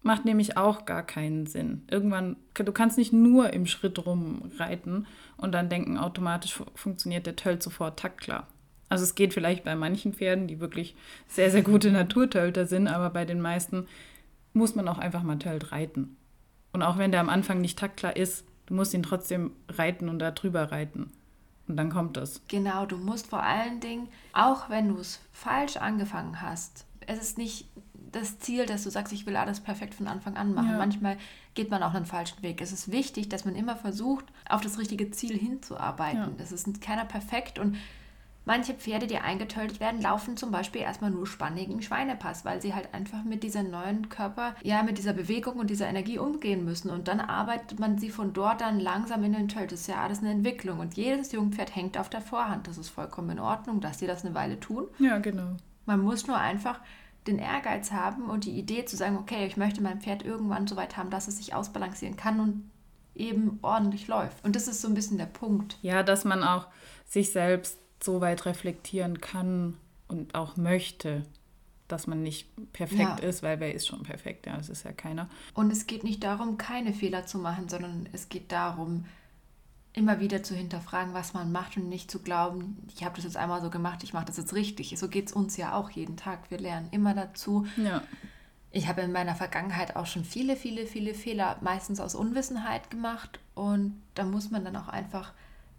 [0.02, 1.82] macht nämlich auch gar keinen Sinn.
[1.90, 7.62] Irgendwann, du kannst nicht nur im Schritt rumreiten und dann denken, automatisch funktioniert der Tölt
[7.62, 8.46] sofort taktklar.
[8.88, 10.94] Also es geht vielleicht bei manchen Pferden, die wirklich
[11.26, 13.86] sehr, sehr gute Naturtölter sind, aber bei den meisten
[14.52, 16.16] muss man auch einfach mal Tölt reiten.
[16.72, 20.18] Und auch wenn der am Anfang nicht taktklar ist, du musst ihn trotzdem reiten und
[20.18, 21.10] da drüber reiten.
[21.68, 22.42] Und dann kommt das.
[22.48, 27.38] Genau, du musst vor allen Dingen, auch wenn du es falsch angefangen hast, es ist
[27.38, 27.68] nicht
[28.12, 30.70] das Ziel, dass du sagst, ich will alles perfekt von Anfang an machen.
[30.70, 30.78] Ja.
[30.78, 31.18] Manchmal
[31.54, 32.60] geht man auch einen falschen Weg.
[32.60, 36.18] Es ist wichtig, dass man immer versucht, auf das richtige Ziel hinzuarbeiten.
[36.20, 36.32] Ja.
[36.38, 37.76] Das ist keiner perfekt und
[38.48, 42.94] Manche Pferde, die eingetötet werden, laufen zum Beispiel erstmal nur spannigen Schweinepass, weil sie halt
[42.94, 46.90] einfach mit diesem neuen Körper, ja, mit dieser Bewegung und dieser Energie umgehen müssen.
[46.90, 49.72] Und dann arbeitet man sie von dort dann langsam in den Tölt.
[49.72, 50.78] Das ist ja alles eine Entwicklung.
[50.78, 52.68] Und jedes Jungpferd hängt auf der Vorhand.
[52.68, 54.86] Das ist vollkommen in Ordnung, dass sie das eine Weile tun.
[55.00, 55.56] Ja, genau.
[55.84, 56.78] Man muss nur einfach
[57.26, 60.76] den Ehrgeiz haben und die Idee zu sagen, okay, ich möchte mein Pferd irgendwann so
[60.76, 62.70] weit haben, dass es sich ausbalancieren kann und
[63.16, 64.44] eben ordentlich läuft.
[64.44, 65.78] Und das ist so ein bisschen der Punkt.
[65.82, 66.68] Ja, dass man auch
[67.06, 69.76] sich selbst so weit reflektieren kann
[70.08, 71.24] und auch möchte,
[71.88, 73.28] dass man nicht perfekt ja.
[73.28, 74.46] ist, weil wer ist schon perfekt?
[74.46, 75.28] Ja, das ist ja keiner.
[75.54, 79.04] Und es geht nicht darum, keine Fehler zu machen, sondern es geht darum,
[79.92, 83.36] immer wieder zu hinterfragen, was man macht und nicht zu glauben, ich habe das jetzt
[83.36, 84.98] einmal so gemacht, ich mache das jetzt richtig.
[84.98, 86.50] So geht es uns ja auch jeden Tag.
[86.50, 87.66] Wir lernen immer dazu.
[87.76, 88.02] Ja.
[88.70, 93.40] Ich habe in meiner Vergangenheit auch schon viele, viele, viele Fehler, meistens aus Unwissenheit gemacht.
[93.54, 95.32] Und da muss man dann auch einfach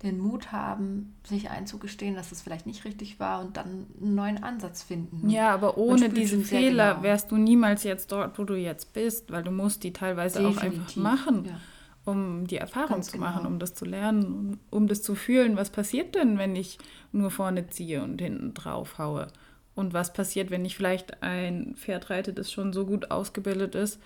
[0.03, 4.43] den Mut haben, sich einzugestehen, dass es vielleicht nicht richtig war und dann einen neuen
[4.43, 5.29] Ansatz finden.
[5.29, 7.03] Ja, aber ohne diese Fehler genau.
[7.03, 10.60] wärst du niemals jetzt dort, wo du jetzt bist, weil du musst die teilweise Definitiv.
[10.60, 11.60] auch einfach machen, ja.
[12.05, 13.49] um die Erfahrung Ganz zu machen, genau.
[13.49, 15.57] um das zu lernen, um das zu fühlen.
[15.57, 16.77] Was passiert denn, wenn ich
[17.12, 19.27] nur vorne ziehe und hinten drauf haue?
[19.73, 23.99] Und was passiert, wenn ich vielleicht ein Pferd reite, das schon so gut ausgebildet ist,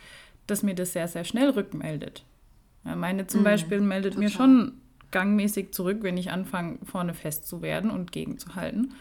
[0.48, 2.24] dass mir das sehr, sehr schnell rückmeldet?
[2.86, 4.24] Ja, meine zum mhm, Beispiel meldet total.
[4.24, 4.74] mir schon
[5.12, 8.94] gangmäßig zurück, wenn ich anfange, vorne fest zu werden und gegenzuhalten.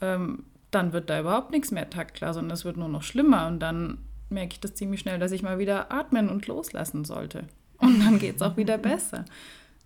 [0.00, 3.46] Ähm, dann wird da überhaupt nichts mehr taktklar, sondern es wird nur noch schlimmer.
[3.46, 7.44] Und dann merke ich das ziemlich schnell, dass ich mal wieder atmen und loslassen sollte.
[7.78, 9.24] Und dann geht es auch wieder besser.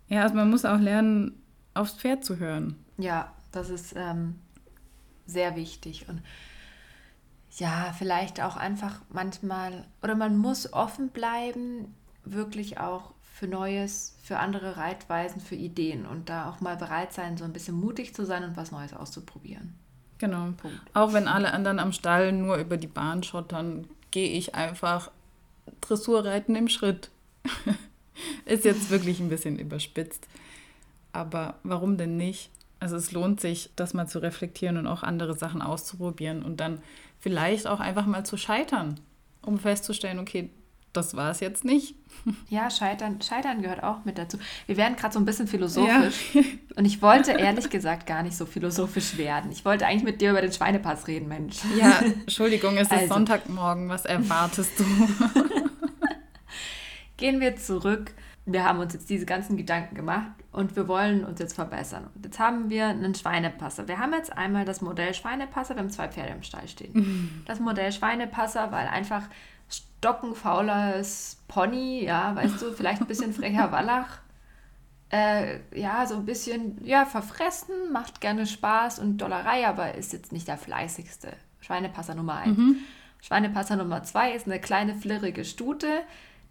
[0.09, 1.41] Ja, also man muss auch lernen,
[1.73, 2.75] aufs Pferd zu hören.
[2.97, 4.35] Ja, das ist ähm,
[5.25, 6.07] sehr wichtig.
[6.09, 6.21] Und
[7.57, 11.93] ja, vielleicht auch einfach manchmal, oder man muss offen bleiben,
[12.25, 17.35] wirklich auch für Neues, für andere Reitweisen, für Ideen und da auch mal bereit sein,
[17.35, 19.73] so ein bisschen mutig zu sein und was Neues auszuprobieren.
[20.19, 20.51] Genau.
[20.55, 20.79] Punkt.
[20.93, 25.09] Auch wenn alle anderen am Stall nur über die Bahn schottern, gehe ich einfach
[25.81, 27.09] Dressurreiten im Schritt.
[28.45, 30.27] Ist jetzt wirklich ein bisschen überspitzt.
[31.11, 32.51] Aber warum denn nicht?
[32.79, 36.81] Also es lohnt sich, das mal zu reflektieren und auch andere Sachen auszuprobieren und dann
[37.19, 38.99] vielleicht auch einfach mal zu scheitern,
[39.41, 40.51] um festzustellen, okay,
[40.93, 41.95] das war es jetzt nicht.
[42.49, 44.37] Ja, Scheitern, Scheitern gehört auch mit dazu.
[44.65, 46.33] Wir werden gerade so ein bisschen philosophisch.
[46.33, 46.41] Ja.
[46.75, 49.51] Und ich wollte ehrlich gesagt gar nicht so philosophisch werden.
[49.51, 51.57] Ich wollte eigentlich mit dir über den Schweinepass reden, Mensch.
[51.77, 53.03] Ja, Entschuldigung, es also.
[53.03, 53.89] ist Sonntagmorgen.
[53.89, 54.85] Was erwartest du?
[57.17, 58.11] Gehen wir zurück.
[58.45, 62.09] Wir haben uns jetzt diese ganzen Gedanken gemacht und wir wollen uns jetzt verbessern.
[62.13, 63.87] Und jetzt haben wir einen Schweinepasser.
[63.87, 65.75] Wir haben jetzt einmal das Modell Schweinepasser.
[65.75, 66.91] Wir haben zwei Pferde im Stall stehen.
[66.93, 67.43] Mhm.
[67.45, 69.23] Das Modell Schweinepasser, weil einfach
[69.73, 74.19] stockenfaules Pony, ja, weißt du, vielleicht ein bisschen frecher Wallach.
[75.09, 80.31] Äh, ja, so ein bisschen, ja, verfressen, macht gerne Spaß und Dollerei, aber ist jetzt
[80.31, 81.33] nicht der fleißigste.
[81.61, 82.57] Schweinepasser Nummer 1.
[82.57, 82.77] Mhm.
[83.21, 86.01] Schweinepasser Nummer 2 ist eine kleine, flirrige Stute,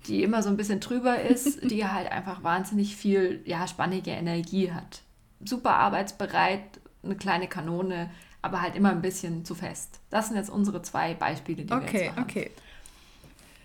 [0.06, 4.72] die immer so ein bisschen drüber ist, die halt einfach wahnsinnig viel, ja, spannige Energie
[4.72, 5.02] hat.
[5.44, 6.62] Super arbeitsbereit,
[7.02, 8.10] eine kleine Kanone,
[8.42, 10.00] aber halt immer ein bisschen zu fest.
[10.08, 12.22] Das sind jetzt unsere zwei Beispiele, die okay, wir jetzt machen.
[12.22, 12.50] Okay, okay.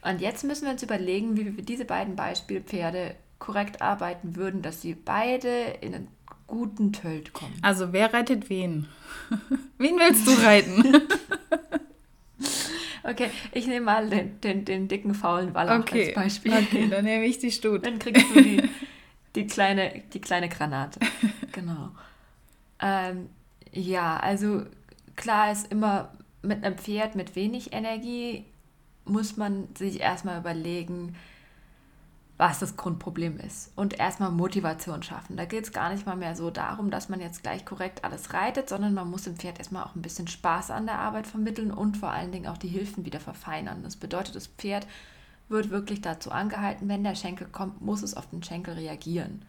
[0.01, 4.81] Und jetzt müssen wir uns überlegen, wie wir diese beiden Beispielpferde korrekt arbeiten würden, dass
[4.81, 5.49] sie beide
[5.81, 6.07] in einen
[6.47, 7.57] guten Tölt kommen.
[7.61, 8.87] Also wer reitet wen?
[9.77, 11.07] wen willst du reiten?
[13.03, 16.07] okay, ich nehme mal den, den, den dicken, faulen Wallach okay.
[16.07, 16.53] als Beispiel.
[16.53, 17.79] Okay, dann nehme ich die Stute.
[17.79, 18.63] Dann kriegst du die,
[19.35, 20.99] die, kleine, die kleine Granate.
[21.51, 21.91] Genau.
[22.81, 23.29] Ähm,
[23.71, 24.63] ja, also
[25.15, 28.45] klar ist immer mit einem Pferd mit wenig Energie
[29.09, 31.15] muss man sich erstmal überlegen,
[32.37, 35.37] was das Grundproblem ist und erstmal Motivation schaffen.
[35.37, 38.31] Da geht es gar nicht mal mehr so darum, dass man jetzt gleich korrekt alles
[38.31, 41.71] reitet, sondern man muss dem Pferd erstmal auch ein bisschen Spaß an der Arbeit vermitteln
[41.71, 43.81] und vor allen Dingen auch die Hilfen wieder verfeinern.
[43.81, 44.85] Das bedeutet, das Pferd
[45.49, 49.41] wird wirklich dazu angehalten, wenn der Schenkel kommt, muss es auf den Schenkel reagieren.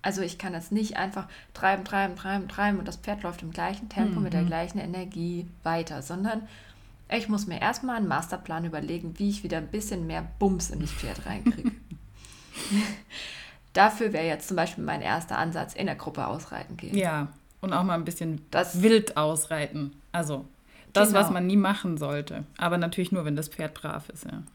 [0.00, 3.50] Also ich kann jetzt nicht einfach treiben, treiben, treiben, treiben und das Pferd läuft im
[3.50, 4.24] gleichen Tempo mhm.
[4.24, 4.46] mit der mhm.
[4.46, 6.46] gleichen Energie weiter, sondern
[7.08, 10.80] ich muss mir erstmal einen Masterplan überlegen, wie ich wieder ein bisschen mehr Bums in
[10.80, 11.72] das Pferd reinkriege.
[13.72, 16.96] Dafür wäre jetzt zum Beispiel mein erster Ansatz, in der Gruppe ausreiten gehen.
[16.96, 17.28] Ja,
[17.60, 20.00] und auch mal ein bisschen das, wild ausreiten.
[20.12, 20.44] Also
[20.92, 21.20] das, genau.
[21.20, 22.44] was man nie machen sollte.
[22.56, 24.42] Aber natürlich nur, wenn das Pferd brav ist, ja.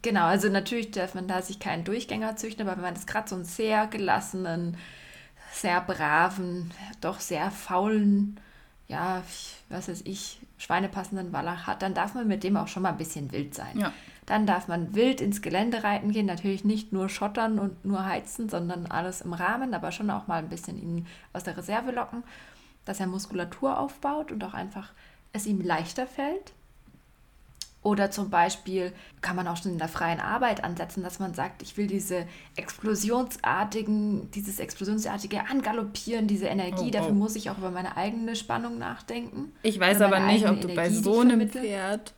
[0.00, 3.28] Genau, also natürlich darf man da sich keinen Durchgänger züchten, aber wenn man das gerade
[3.28, 4.76] so einen sehr gelassenen,
[5.52, 8.38] sehr braven, doch sehr faulen,
[8.88, 9.22] ja,
[9.68, 12.98] was weiß ich, schweinepassenden Wallach hat, dann darf man mit dem auch schon mal ein
[12.98, 13.78] bisschen wild sein.
[13.78, 13.92] Ja.
[14.24, 18.48] Dann darf man wild ins Gelände reiten gehen, natürlich nicht nur schottern und nur heizen,
[18.48, 22.24] sondern alles im Rahmen, aber schon auch mal ein bisschen ihn aus der Reserve locken,
[22.84, 24.92] dass er Muskulatur aufbaut und auch einfach
[25.32, 26.52] es ihm leichter fällt.
[27.82, 31.62] Oder zum Beispiel kann man auch schon in der freien Arbeit ansetzen, dass man sagt,
[31.62, 37.14] ich will diese explosionsartigen, dieses explosionsartige Angaloppieren, diese Energie, oh, dafür oh.
[37.14, 39.52] muss ich auch über meine eigene Spannung nachdenken.
[39.62, 42.14] Ich weiß aber nicht, ob du Energie, bei so einem Pferd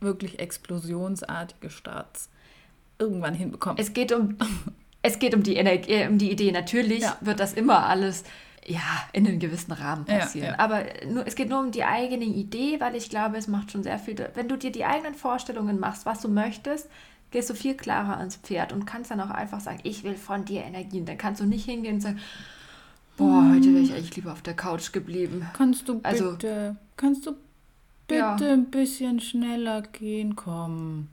[0.00, 2.28] wirklich explosionsartige Starts
[2.98, 3.80] irgendwann hinbekommst.
[3.80, 4.36] Es geht um,
[5.02, 6.52] es geht um die Energie, äh, um die Idee.
[6.52, 7.16] Natürlich ja.
[7.20, 8.24] wird das immer alles
[8.68, 10.48] ja, in einem gewissen Rahmen passieren.
[10.48, 10.58] Ja, ja.
[10.58, 13.82] Aber nur, es geht nur um die eigene Idee, weil ich glaube, es macht schon
[13.82, 14.16] sehr viel.
[14.34, 16.88] Wenn du dir die eigenen Vorstellungen machst, was du möchtest,
[17.30, 20.44] gehst du viel klarer ans Pferd und kannst dann auch einfach sagen, ich will von
[20.44, 21.06] dir Energien.
[21.06, 22.20] Dann kannst du nicht hingehen und sagen,
[23.16, 23.54] boah, hm.
[23.54, 25.46] heute wäre ich eigentlich lieber auf der Couch geblieben.
[25.54, 27.32] Kannst du also, bitte, kannst du
[28.06, 28.36] bitte ja.
[28.36, 31.08] ein bisschen schneller gehen, komm.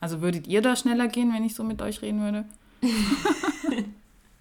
[0.00, 2.44] Also würdet ihr da schneller gehen, wenn ich so mit euch reden würde?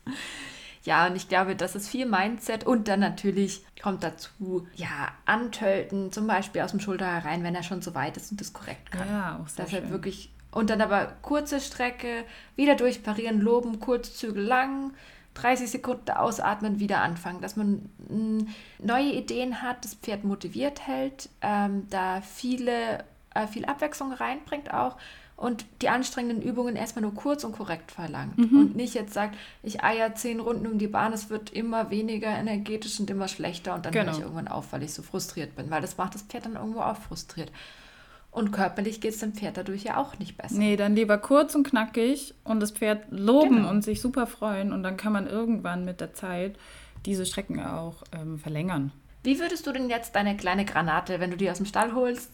[0.83, 2.65] Ja, und ich glaube, das ist viel Mindset.
[2.65, 7.63] Und dann natürlich kommt dazu, ja, antölten, zum Beispiel aus dem Schulter herein, wenn er
[7.63, 9.07] schon so weit ist und das korrekt kann.
[9.07, 14.39] Ja, auch sehr Dass er wirklich und dann aber kurze Strecke, wieder durchparieren, loben, Kurzzüge
[14.39, 14.93] lang,
[15.33, 18.45] 30 Sekunden ausatmen, wieder anfangen, dass man mh,
[18.79, 24.97] neue Ideen hat, das Pferd motiviert hält, ähm, da viele, äh, viel Abwechslung reinbringt auch
[25.43, 28.37] und die anstrengenden Übungen erstmal nur kurz und korrekt verlangt.
[28.37, 28.59] Mhm.
[28.59, 32.29] Und nicht jetzt sagt, ich eier zehn Runden um die Bahn, es wird immer weniger
[32.29, 34.05] energetisch und immer schlechter und dann genau.
[34.05, 36.55] höre ich irgendwann auf, weil ich so frustriert bin, weil das macht das Pferd dann
[36.55, 37.51] irgendwo auch frustriert.
[38.31, 40.55] Und körperlich geht es dem Pferd dadurch ja auch nicht besser.
[40.55, 43.69] Nee, dann lieber kurz und knackig und das Pferd loben genau.
[43.69, 46.55] und sich super freuen und dann kann man irgendwann mit der Zeit
[47.05, 48.93] diese Strecken auch ähm, verlängern.
[49.23, 52.31] Wie würdest du denn jetzt deine kleine Granate, wenn du die aus dem Stall holst,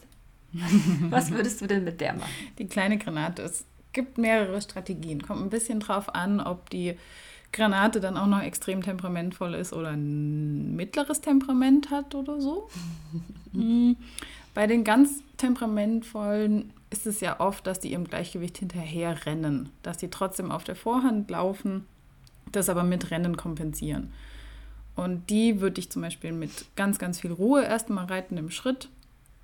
[1.10, 2.30] was würdest du denn mit der machen?
[2.58, 3.42] Die kleine Granate.
[3.42, 5.22] Es gibt mehrere Strategien.
[5.22, 6.96] Kommt ein bisschen drauf an, ob die
[7.52, 12.68] Granate dann auch noch extrem temperamentvoll ist oder ein mittleres Temperament hat oder so.
[13.52, 13.96] Hm.
[14.54, 19.98] Bei den ganz temperamentvollen ist es ja oft, dass die ihrem Gleichgewicht hinterher rennen, dass
[19.98, 21.84] die trotzdem auf der Vorhand laufen,
[22.52, 24.12] das aber mit Rennen kompensieren.
[24.94, 28.88] Und die würde ich zum Beispiel mit ganz, ganz viel Ruhe erstmal reiten im Schritt.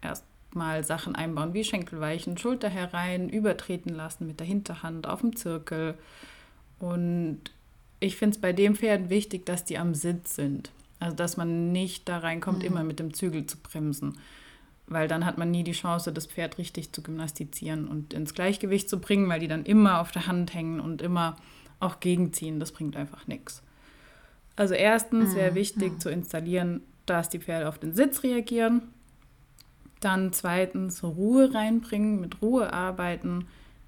[0.02, 5.36] Erst mal Sachen einbauen wie Schenkelweichen, Schulter herein, übertreten lassen mit der Hinterhand auf dem
[5.36, 5.94] Zirkel.
[6.78, 7.40] Und
[8.00, 10.70] ich finde es bei dem Pferd wichtig, dass die am Sitz sind.
[10.98, 12.66] Also dass man nicht da reinkommt, mhm.
[12.66, 14.18] immer mit dem Zügel zu bremsen.
[14.86, 18.88] Weil dann hat man nie die Chance, das Pferd richtig zu gymnastizieren und ins Gleichgewicht
[18.88, 21.36] zu bringen, weil die dann immer auf der Hand hängen und immer
[21.80, 22.60] auch gegenziehen.
[22.60, 23.62] Das bringt einfach nichts.
[24.54, 25.56] Also erstens wäre mhm.
[25.56, 26.00] wichtig mhm.
[26.00, 28.82] zu installieren, dass die Pferde auf den Sitz reagieren
[30.06, 33.46] dann zweitens Ruhe reinbringen, mit Ruhe arbeiten,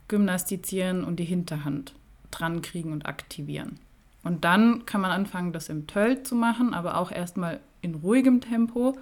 [0.08, 1.94] gymnastizieren und die Hinterhand
[2.32, 3.78] dran kriegen und aktivieren.
[4.24, 8.40] Und dann kann man anfangen, das im Tölt zu machen, aber auch erstmal in ruhigem
[8.40, 8.98] Tempo,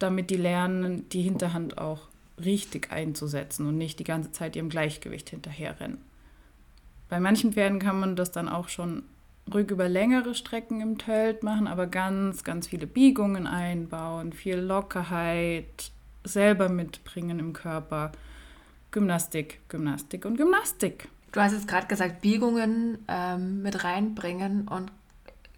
[0.00, 2.08] damit die lernen, die Hinterhand auch
[2.44, 5.98] richtig einzusetzen und nicht die ganze Zeit ihrem Gleichgewicht hinterherrennen.
[7.08, 9.04] Bei manchen Pferden kann man das dann auch schon
[9.52, 15.90] ruhig über längere Strecken im Tölt machen, aber ganz, ganz viele Biegungen einbauen, viel Lockerheit
[16.24, 18.12] selber mitbringen im Körper.
[18.90, 21.08] Gymnastik, Gymnastik und Gymnastik.
[21.32, 24.92] Du hast jetzt gerade gesagt, Biegungen ähm, mit reinbringen und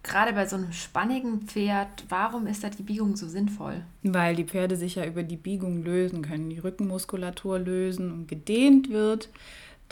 [0.04, 3.82] gerade bei so einem spannigen Pferd, warum ist da die Biegung so sinnvoll?
[4.04, 8.90] Weil die Pferde sich ja über die Biegung lösen können, die Rückenmuskulatur lösen und gedehnt
[8.90, 9.30] wird.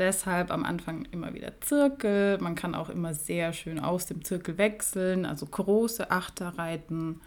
[0.03, 2.37] Deshalb am Anfang immer wieder Zirkel.
[2.39, 7.21] Man kann auch immer sehr schön aus dem Zirkel wechseln, also große Achter reiten.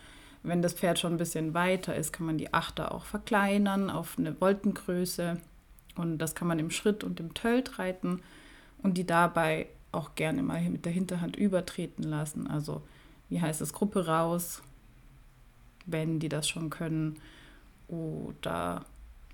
[0.43, 4.17] Wenn das Pferd schon ein bisschen weiter ist, kann man die Achter auch verkleinern auf
[4.19, 5.37] eine Voltengröße.
[5.95, 8.19] Und das kann man im Schritt und im Tölt reiten
[8.83, 12.45] und die dabei auch gerne mal mit der Hinterhand übertreten lassen.
[12.45, 12.81] Also,
[13.29, 14.61] wie heißt es, Gruppe raus,
[15.85, 17.21] wenn die das schon können.
[17.87, 18.83] Oder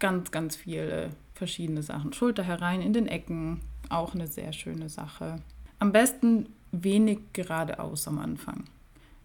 [0.02, 2.12] ganz, ganz viele verschiedene Sachen.
[2.12, 5.38] Schulter herein in den Ecken, auch eine sehr schöne Sache.
[5.80, 8.66] Am besten wenig geradeaus am Anfang.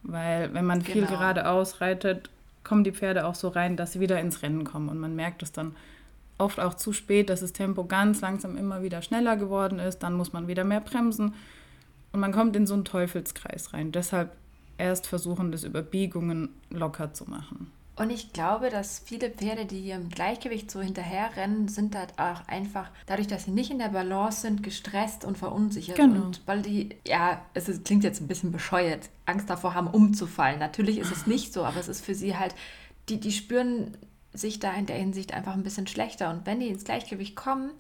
[0.05, 1.09] Weil wenn man viel genau.
[1.09, 2.31] geradeaus reitet,
[2.63, 4.89] kommen die Pferde auch so rein, dass sie wieder ins Rennen kommen.
[4.89, 5.75] Und man merkt es dann
[6.39, 10.01] oft auch zu spät, dass das Tempo ganz langsam immer wieder schneller geworden ist.
[10.01, 11.35] Dann muss man wieder mehr bremsen.
[12.13, 13.93] Und man kommt in so einen Teufelskreis rein.
[13.93, 14.33] Deshalb
[14.79, 17.73] erst versuchen, das über Biegungen locker zu machen.
[17.97, 22.91] Und ich glaube, dass viele Pferde, die im Gleichgewicht so hinterherrennen, sind halt auch einfach,
[23.07, 25.97] dadurch, dass sie nicht in der Balance sind, gestresst und verunsichert.
[25.97, 26.27] Genau.
[26.27, 30.59] Und weil die, ja, es ist, klingt jetzt ein bisschen bescheuert, Angst davor haben, umzufallen.
[30.59, 32.55] Natürlich ist es nicht so, aber es ist für sie halt,
[33.09, 33.97] die, die spüren
[34.35, 36.29] sich da in der Hinsicht einfach ein bisschen schlechter.
[36.31, 37.71] Und wenn die ins Gleichgewicht kommen,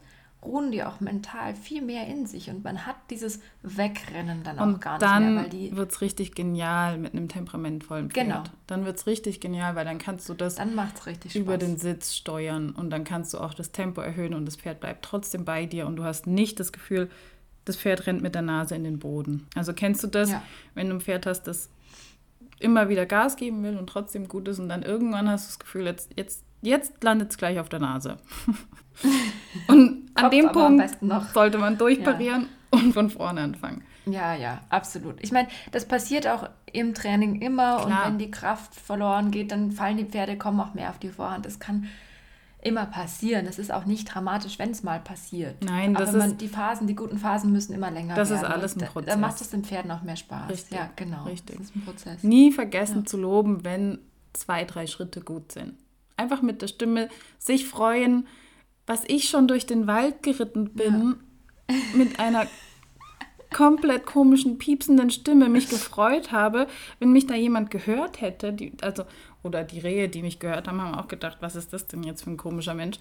[0.42, 4.77] ruhen die auch mental viel mehr in sich und man hat dieses Wegrennen dann und
[4.77, 5.68] auch gar nicht mehr.
[5.70, 8.27] Dann wird es richtig genial mit einem temperamentvollen Pferd.
[8.27, 8.42] Genau.
[8.66, 10.59] Dann wird es richtig genial, weil dann kannst du das
[11.35, 14.81] über den Sitz steuern und dann kannst du auch das Tempo erhöhen und das Pferd
[14.81, 17.11] bleibt trotzdem bei dir und du hast nicht das Gefühl,
[17.64, 19.49] das Pferd rennt mit der Nase in den Boden.
[19.55, 20.42] Also kennst du das, ja.
[20.75, 21.70] wenn du ein Pferd hast, das
[22.59, 25.59] immer wieder Gas geben will und trotzdem gut ist und dann irgendwann hast du das
[25.59, 28.16] Gefühl, jetzt, jetzt, jetzt landet es gleich auf der Nase.
[29.68, 30.98] und an dem Punkt
[31.32, 32.78] sollte man durchparieren ja.
[32.78, 33.82] und von vorne anfangen.
[34.06, 35.16] Ja, ja, absolut.
[35.20, 37.86] Ich meine, das passiert auch im Training immer Klar.
[37.86, 41.08] und wenn die Kraft verloren geht, dann fallen die Pferde, kommen auch mehr auf die
[41.08, 41.44] Vorhand.
[41.44, 41.88] Das kann
[42.62, 43.46] immer passieren.
[43.46, 45.62] Das ist auch nicht dramatisch, wenn es mal passiert.
[45.64, 48.42] Nein, das Aber man, die Phasen, die guten Phasen müssen immer länger das werden.
[48.42, 49.06] Das ist alles ein Prozess.
[49.06, 50.50] Da, da macht es den Pferden auch mehr Spaß.
[50.50, 51.24] Richtig, ja, genau.
[51.24, 51.56] Richtig.
[51.56, 52.22] Das ist ein Prozess.
[52.22, 53.04] Nie vergessen ja.
[53.04, 53.98] zu loben, wenn
[54.32, 55.74] zwei, drei Schritte gut sind.
[56.16, 58.26] Einfach mit der Stimme sich freuen,
[58.87, 61.16] was ich schon durch den Wald geritten bin,
[61.68, 61.76] ja.
[61.95, 62.47] mit einer
[63.53, 66.66] komplett komischen, piepsenden Stimme mich gefreut habe,
[66.99, 69.05] wenn mich da jemand gehört hätte, die, also,
[69.43, 72.24] oder die Rehe, die mich gehört haben, haben auch gedacht, was ist das denn jetzt
[72.24, 72.99] für ein komischer Mensch?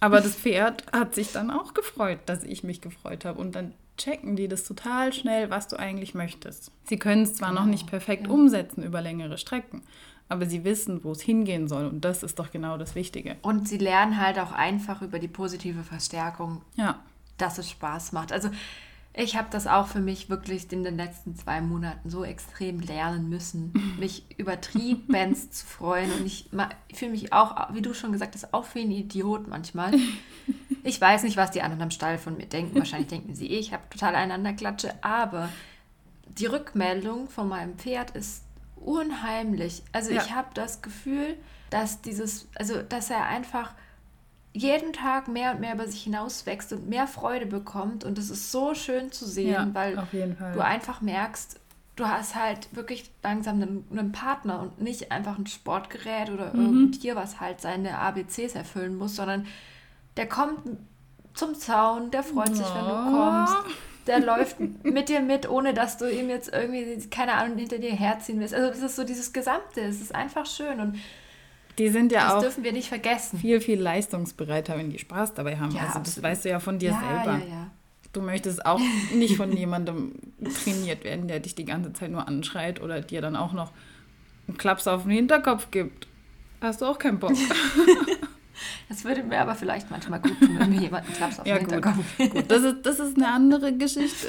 [0.00, 3.40] Aber das Pferd hat sich dann auch gefreut, dass ich mich gefreut habe.
[3.40, 6.72] Und dann checken die das total schnell, was du eigentlich möchtest.
[6.84, 7.60] Sie können es zwar genau.
[7.60, 8.32] noch nicht perfekt ja.
[8.32, 9.82] umsetzen über längere Strecken,
[10.32, 11.86] aber sie wissen, wo es hingehen soll.
[11.86, 13.36] Und das ist doch genau das Wichtige.
[13.42, 16.98] Und sie lernen halt auch einfach über die positive Verstärkung, Ja.
[17.38, 18.32] dass es Spaß macht.
[18.32, 18.48] Also
[19.14, 23.28] ich habe das auch für mich wirklich in den letzten zwei Monaten so extrem lernen
[23.28, 26.10] müssen, mich übertrieben zu freuen.
[26.12, 26.48] Und ich
[26.94, 29.92] fühle mich auch, wie du schon gesagt hast, auch wie ein Idiot manchmal.
[30.84, 32.76] Ich weiß nicht, was die anderen am Stall von mir denken.
[32.76, 34.92] Wahrscheinlich denken sie, eh, ich habe total einanderklatsche.
[35.04, 35.48] Aber
[36.26, 38.42] die Rückmeldung von meinem Pferd ist
[38.84, 39.82] unheimlich.
[39.92, 40.22] Also Ja.
[40.22, 41.36] ich habe das Gefühl,
[41.70, 43.72] dass dieses, also dass er einfach
[44.54, 48.04] jeden Tag mehr und mehr über sich hinauswächst und mehr Freude bekommt.
[48.04, 49.96] Und es ist so schön zu sehen, Ja, weil
[50.52, 51.58] du einfach merkst,
[51.96, 56.60] du hast halt wirklich langsam einen, einen Partner und nicht einfach ein Sportgerät oder Mhm.
[56.60, 59.46] irgendein Tier, was halt seine ABCs erfüllen muss, sondern
[60.18, 60.58] der kommt
[61.32, 63.56] zum Zaun, der freut sich, wenn du kommst.
[64.06, 67.92] Der läuft mit dir mit, ohne dass du ihm jetzt irgendwie, keine Ahnung, hinter dir
[67.92, 68.54] herziehen willst.
[68.54, 70.98] Also es ist so dieses Gesamte, es ist einfach schön und
[71.78, 73.38] Die sind ja das auch dürfen wir nicht vergessen.
[73.38, 75.70] viel, viel leistungsbereiter, wenn die Spaß dabei haben.
[75.74, 76.24] Ja, also das absolut.
[76.30, 77.38] weißt du ja von dir ja, selber.
[77.38, 77.70] ja, ja.
[78.12, 78.80] Du möchtest auch
[79.14, 80.12] nicht von jemandem
[80.64, 83.72] trainiert werden, der dich die ganze Zeit nur anschreit oder dir dann auch noch
[84.48, 86.08] einen Klaps auf den Hinterkopf gibt.
[86.60, 87.32] Hast du auch keinen Bock.
[88.92, 91.56] Das würde mir aber vielleicht manchmal gut tun, wenn mir jemand einen Klaps auf Ja,
[91.56, 91.72] den gut.
[91.76, 94.28] Hinterkopf Gut, das ist, das ist eine andere Geschichte.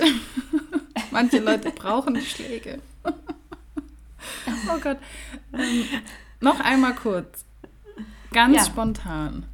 [1.11, 2.79] Manche Leute brauchen Schläge.
[3.05, 4.97] Oh Gott.
[5.53, 5.83] Ähm,
[6.39, 7.43] noch einmal kurz.
[8.31, 8.63] Ganz Ja.
[8.65, 9.45] spontan.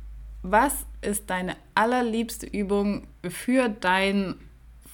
[0.43, 4.35] Was ist deine allerliebste Übung für dein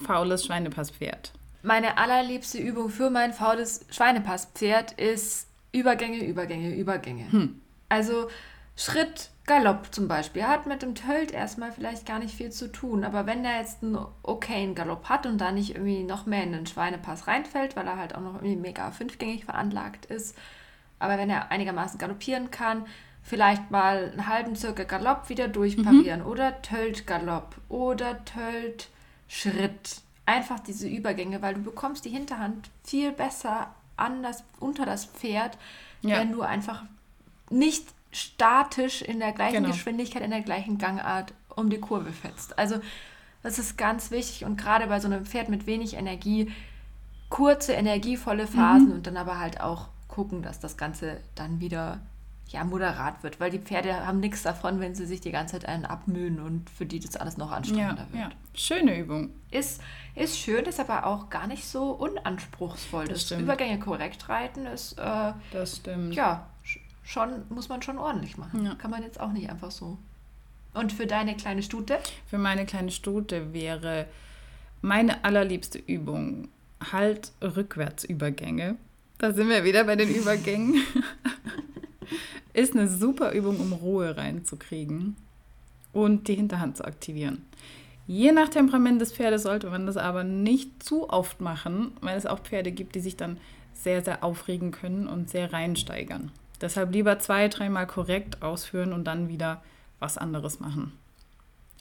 [0.02, 1.32] faules Schweinepasspferd?
[1.62, 7.30] Meine allerliebste Übung für mein faules Schweinepasspferd ist Übergänge, Übergänge, Übergänge.
[7.30, 7.60] Hm.
[7.90, 8.28] Also
[8.76, 10.42] Schritt, Galopp zum Beispiel.
[10.42, 13.60] Er hat mit dem Tölt erstmal vielleicht gar nicht viel zu tun, aber wenn er
[13.60, 17.76] jetzt einen okayen Galopp hat und da nicht irgendwie noch mehr in den Schweinepass reinfällt,
[17.76, 20.36] weil er halt auch noch irgendwie mega fünfgängig veranlagt ist,
[20.98, 22.86] aber wenn er einigermaßen galoppieren kann,
[23.22, 28.88] vielleicht mal einen halben Zirkel Galopp wieder durchparieren oder Tölt Galopp oder Tölt
[29.28, 30.00] Schritt.
[30.26, 35.56] Einfach diese Übergänge, weil du bekommst die Hinterhand viel besser an das, unter das Pferd,
[36.02, 36.18] Ja.
[36.18, 36.82] wenn du einfach
[37.50, 37.86] nicht
[38.16, 39.68] statisch in der gleichen Genau.
[39.70, 42.58] Geschwindigkeit, in der gleichen Gangart um die Kurve fetzt.
[42.58, 42.76] Also
[43.42, 46.50] das ist ganz wichtig und gerade bei so einem Pferd mit wenig Energie,
[47.28, 52.00] kurze, energievolle Phasen und dann aber halt auch gucken, dass das Ganze dann wieder
[52.48, 55.68] ja, moderat wird, weil die Pferde haben nichts davon, wenn sie sich die ganze Zeit
[55.68, 58.22] einen abmühen und für die das alles noch Ja, anstrengender wird.
[58.22, 58.30] ja.
[58.54, 59.30] Schöne Übung.
[59.50, 59.80] Ist,
[60.14, 63.08] ist schön, ist aber auch gar nicht so unanspruchsvoll.
[63.08, 63.40] Das Das.
[63.40, 66.14] Übergänge korrekt reiten ist, äh, Das stimmt.
[66.14, 66.46] ja,
[67.06, 68.66] schon, muss man schon ordentlich machen.
[68.66, 68.74] Ja.
[68.74, 69.96] Kann man jetzt auch nicht einfach so.
[70.74, 71.98] Und für deine kleine Stute?
[72.26, 74.06] Für meine kleine Stute wäre
[74.82, 76.48] meine allerliebste Übung
[76.92, 78.76] halt Rückwärtsübergänge.
[79.18, 80.82] Da sind wir wieder bei den Übergängen.
[82.52, 85.16] Ist eine super Übung, um Ruhe reinzukriegen
[85.92, 87.44] und die Hinterhand zu aktivieren.
[88.06, 92.26] Je nach Temperament des Pferdes sollte man das aber nicht zu oft machen, weil es
[92.26, 93.38] auch Pferde gibt, die sich dann
[93.72, 96.30] sehr, sehr aufregen können und sehr reinsteigern.
[96.58, 99.62] Deshalb lieber zwei, dreimal korrekt ausführen und dann wieder
[99.98, 100.92] was anderes machen.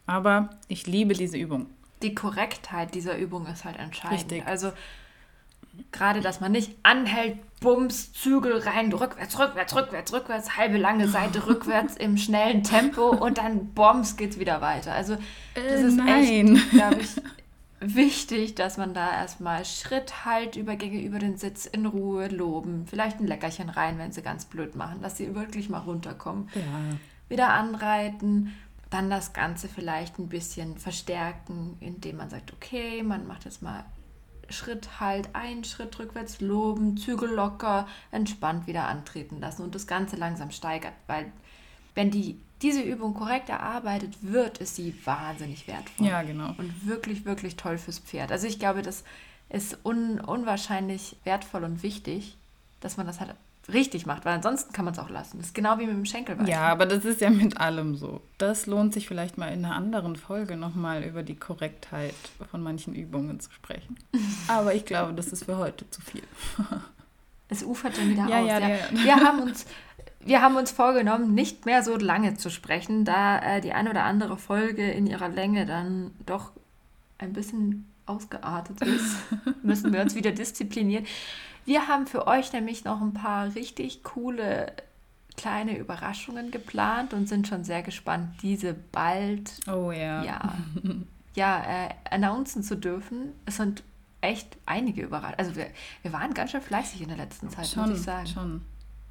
[0.06, 1.68] Aber ich liebe diese Übung.
[2.02, 4.20] Die Korrektheit dieser Übung ist halt entscheidend.
[4.20, 4.46] Richtig.
[4.46, 4.72] Also
[5.92, 11.48] gerade, dass man nicht anhält, Bums, Zügel rein, rückwärts, rückwärts, rückwärts, rückwärts, halbe lange Seite
[11.48, 14.94] rückwärts im schnellen Tempo und dann Bombs geht's wieder weiter.
[14.94, 15.18] Also
[15.56, 16.56] das Äh, ist nein.
[16.56, 17.10] echt, glaube ich,
[17.80, 23.20] wichtig, dass man da erstmal Schritt halt Übergänge über den Sitz in Ruhe loben, vielleicht
[23.20, 26.50] ein Leckerchen rein, wenn sie ganz blöd machen, dass sie wirklich mal runterkommen.
[26.56, 26.98] Ja,
[27.28, 28.54] wieder anreiten,
[28.90, 33.84] dann das Ganze vielleicht ein bisschen verstärken, indem man sagt, okay, man macht jetzt mal
[34.50, 40.18] Schritt halt, einen Schritt rückwärts loben, Zügel locker, entspannt wieder antreten lassen und das Ganze
[40.18, 41.32] langsam steigert, weil
[41.96, 46.54] wenn die, diese Übung korrekt erarbeitet wird, ist sie wahnsinnig wertvoll ja genau.
[46.58, 48.32] und wirklich, wirklich toll fürs Pferd.
[48.32, 49.04] Also ich glaube, das
[49.50, 52.38] ist un, unwahrscheinlich wertvoll und wichtig,
[52.80, 53.36] dass man das halt
[53.72, 55.38] richtig macht, weil ansonsten kann man es auch lassen.
[55.38, 56.48] Das ist genau wie mit dem Schenkelweiten.
[56.48, 58.22] Ja, aber das ist ja mit allem so.
[58.38, 62.14] Das lohnt sich vielleicht mal in einer anderen Folge nochmal über die Korrektheit
[62.52, 63.98] von manchen Übungen zu sprechen.
[64.48, 66.22] Aber ich glaube, das ist für heute zu viel.
[67.50, 68.48] Es ufert schon wieder Ja, aus.
[68.48, 69.66] ja, Ja, Wir, haben uns,
[70.26, 74.04] wir haben uns vorgenommen, nicht mehr so lange zu sprechen, da äh, die eine oder
[74.04, 76.52] andere Folge in ihrer Länge dann doch
[77.20, 79.18] ein bisschen ausgeartet ist.
[79.64, 81.06] Müssen wir uns wieder disziplinieren.
[81.66, 84.74] Wir haben für euch nämlich noch ein paar richtig coole
[85.38, 90.24] kleine Überraschungen geplant und sind schon sehr gespannt, diese bald Oh ja.
[90.24, 90.54] ja,
[91.36, 93.34] ja äh, announcen zu dürfen.
[93.46, 93.84] Es sind
[94.22, 95.40] echt einige Überraschungen.
[95.40, 95.68] Also wir,
[96.02, 98.28] wir waren ganz schön fleißig in der letzten Zeit, schon, muss ich sagen.
[98.28, 98.62] schon.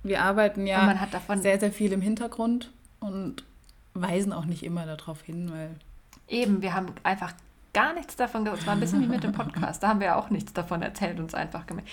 [0.04, 3.42] Wir arbeiten ja Und man hat davon- sehr, sehr viel im Hintergrund und
[3.94, 5.70] weisen auch nicht immer darauf hin, weil
[6.28, 7.32] Eben, wir haben einfach
[7.72, 8.62] gar nichts davon gesagt.
[8.62, 9.82] Es war ein bisschen wie mit dem Podcast.
[9.82, 11.88] Da haben wir auch nichts davon erzählt, uns einfach gemerkt.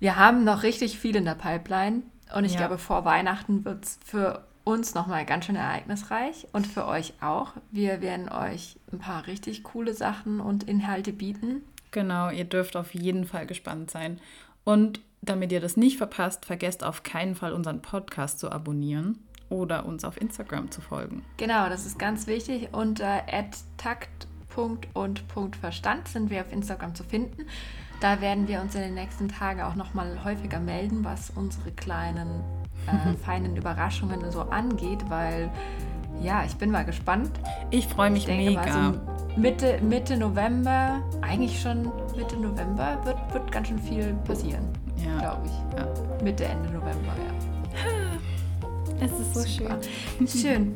[0.00, 2.02] Wir haben noch richtig viel in der Pipeline.
[2.34, 2.58] Und ich Ja.
[2.60, 7.52] glaube, vor Weihnachten wird es für uns nochmal ganz schön ereignisreich und für euch auch.
[7.70, 11.62] Wir werden euch ein paar richtig coole Sachen und Inhalte bieten.
[11.90, 14.18] Genau, ihr dürft auf jeden Fall gespannt sein.
[14.64, 19.18] Und damit ihr das nicht verpasst, vergesst auf keinen Fall unseren Podcast zu abonnieren
[19.48, 21.24] oder uns auf Instagram zu folgen.
[21.36, 22.68] Genau, das ist ganz wichtig.
[22.72, 23.22] Unter
[23.76, 27.46] takt.und.verstand sind wir auf Instagram zu finden.
[28.00, 32.42] Da werden wir uns in den nächsten Tagen auch nochmal häufiger melden, was unsere kleinen,
[32.86, 35.50] äh, feinen Überraschungen so angeht, weil
[36.22, 37.30] ja, ich bin mal gespannt.
[37.70, 38.60] Ich freue mich Ich denke mega.
[38.60, 39.00] mal so
[39.40, 45.46] Mitte, Mitte November, eigentlich schon Mitte November, wird, wird ganz schön viel passieren, ja, glaube
[45.46, 45.78] ich.
[45.78, 45.86] ja.
[46.22, 48.20] Mitte, Ende November, ja.
[49.00, 49.78] Es ist so Super.
[50.18, 50.28] schön.
[50.28, 50.74] Schön.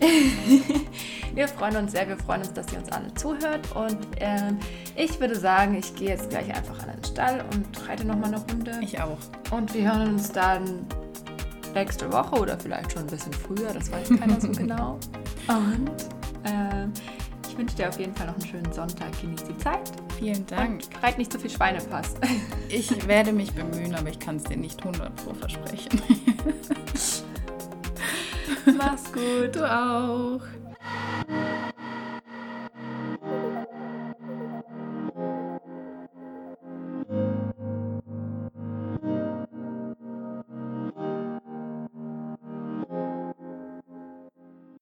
[1.34, 3.74] wir freuen uns sehr, wir freuen uns, dass ihr uns alle zuhört.
[3.74, 4.58] Und ähm,
[4.96, 8.26] ich würde sagen, ich gehe jetzt gleich einfach an den Stall und reite noch mal
[8.26, 8.78] eine Runde.
[8.80, 9.18] Ich auch.
[9.50, 10.86] Und wir hören uns dann
[11.74, 14.98] nächste Woche oder vielleicht schon ein bisschen früher, das weiß keiner so genau.
[15.48, 15.90] Und
[16.44, 16.92] ähm,
[17.58, 19.20] ich wünsche dir auf jeden Fall noch einen schönen Sonntag.
[19.20, 19.90] Genieß die Zeit.
[20.16, 20.84] Vielen Dank.
[20.84, 22.14] Und reit nicht so viel Schweinepass.
[22.70, 26.02] Ich werde mich bemühen, aber ich kann es dir nicht 100 pro versprechen.
[28.76, 29.56] Mach's gut.
[29.56, 30.42] Du auch.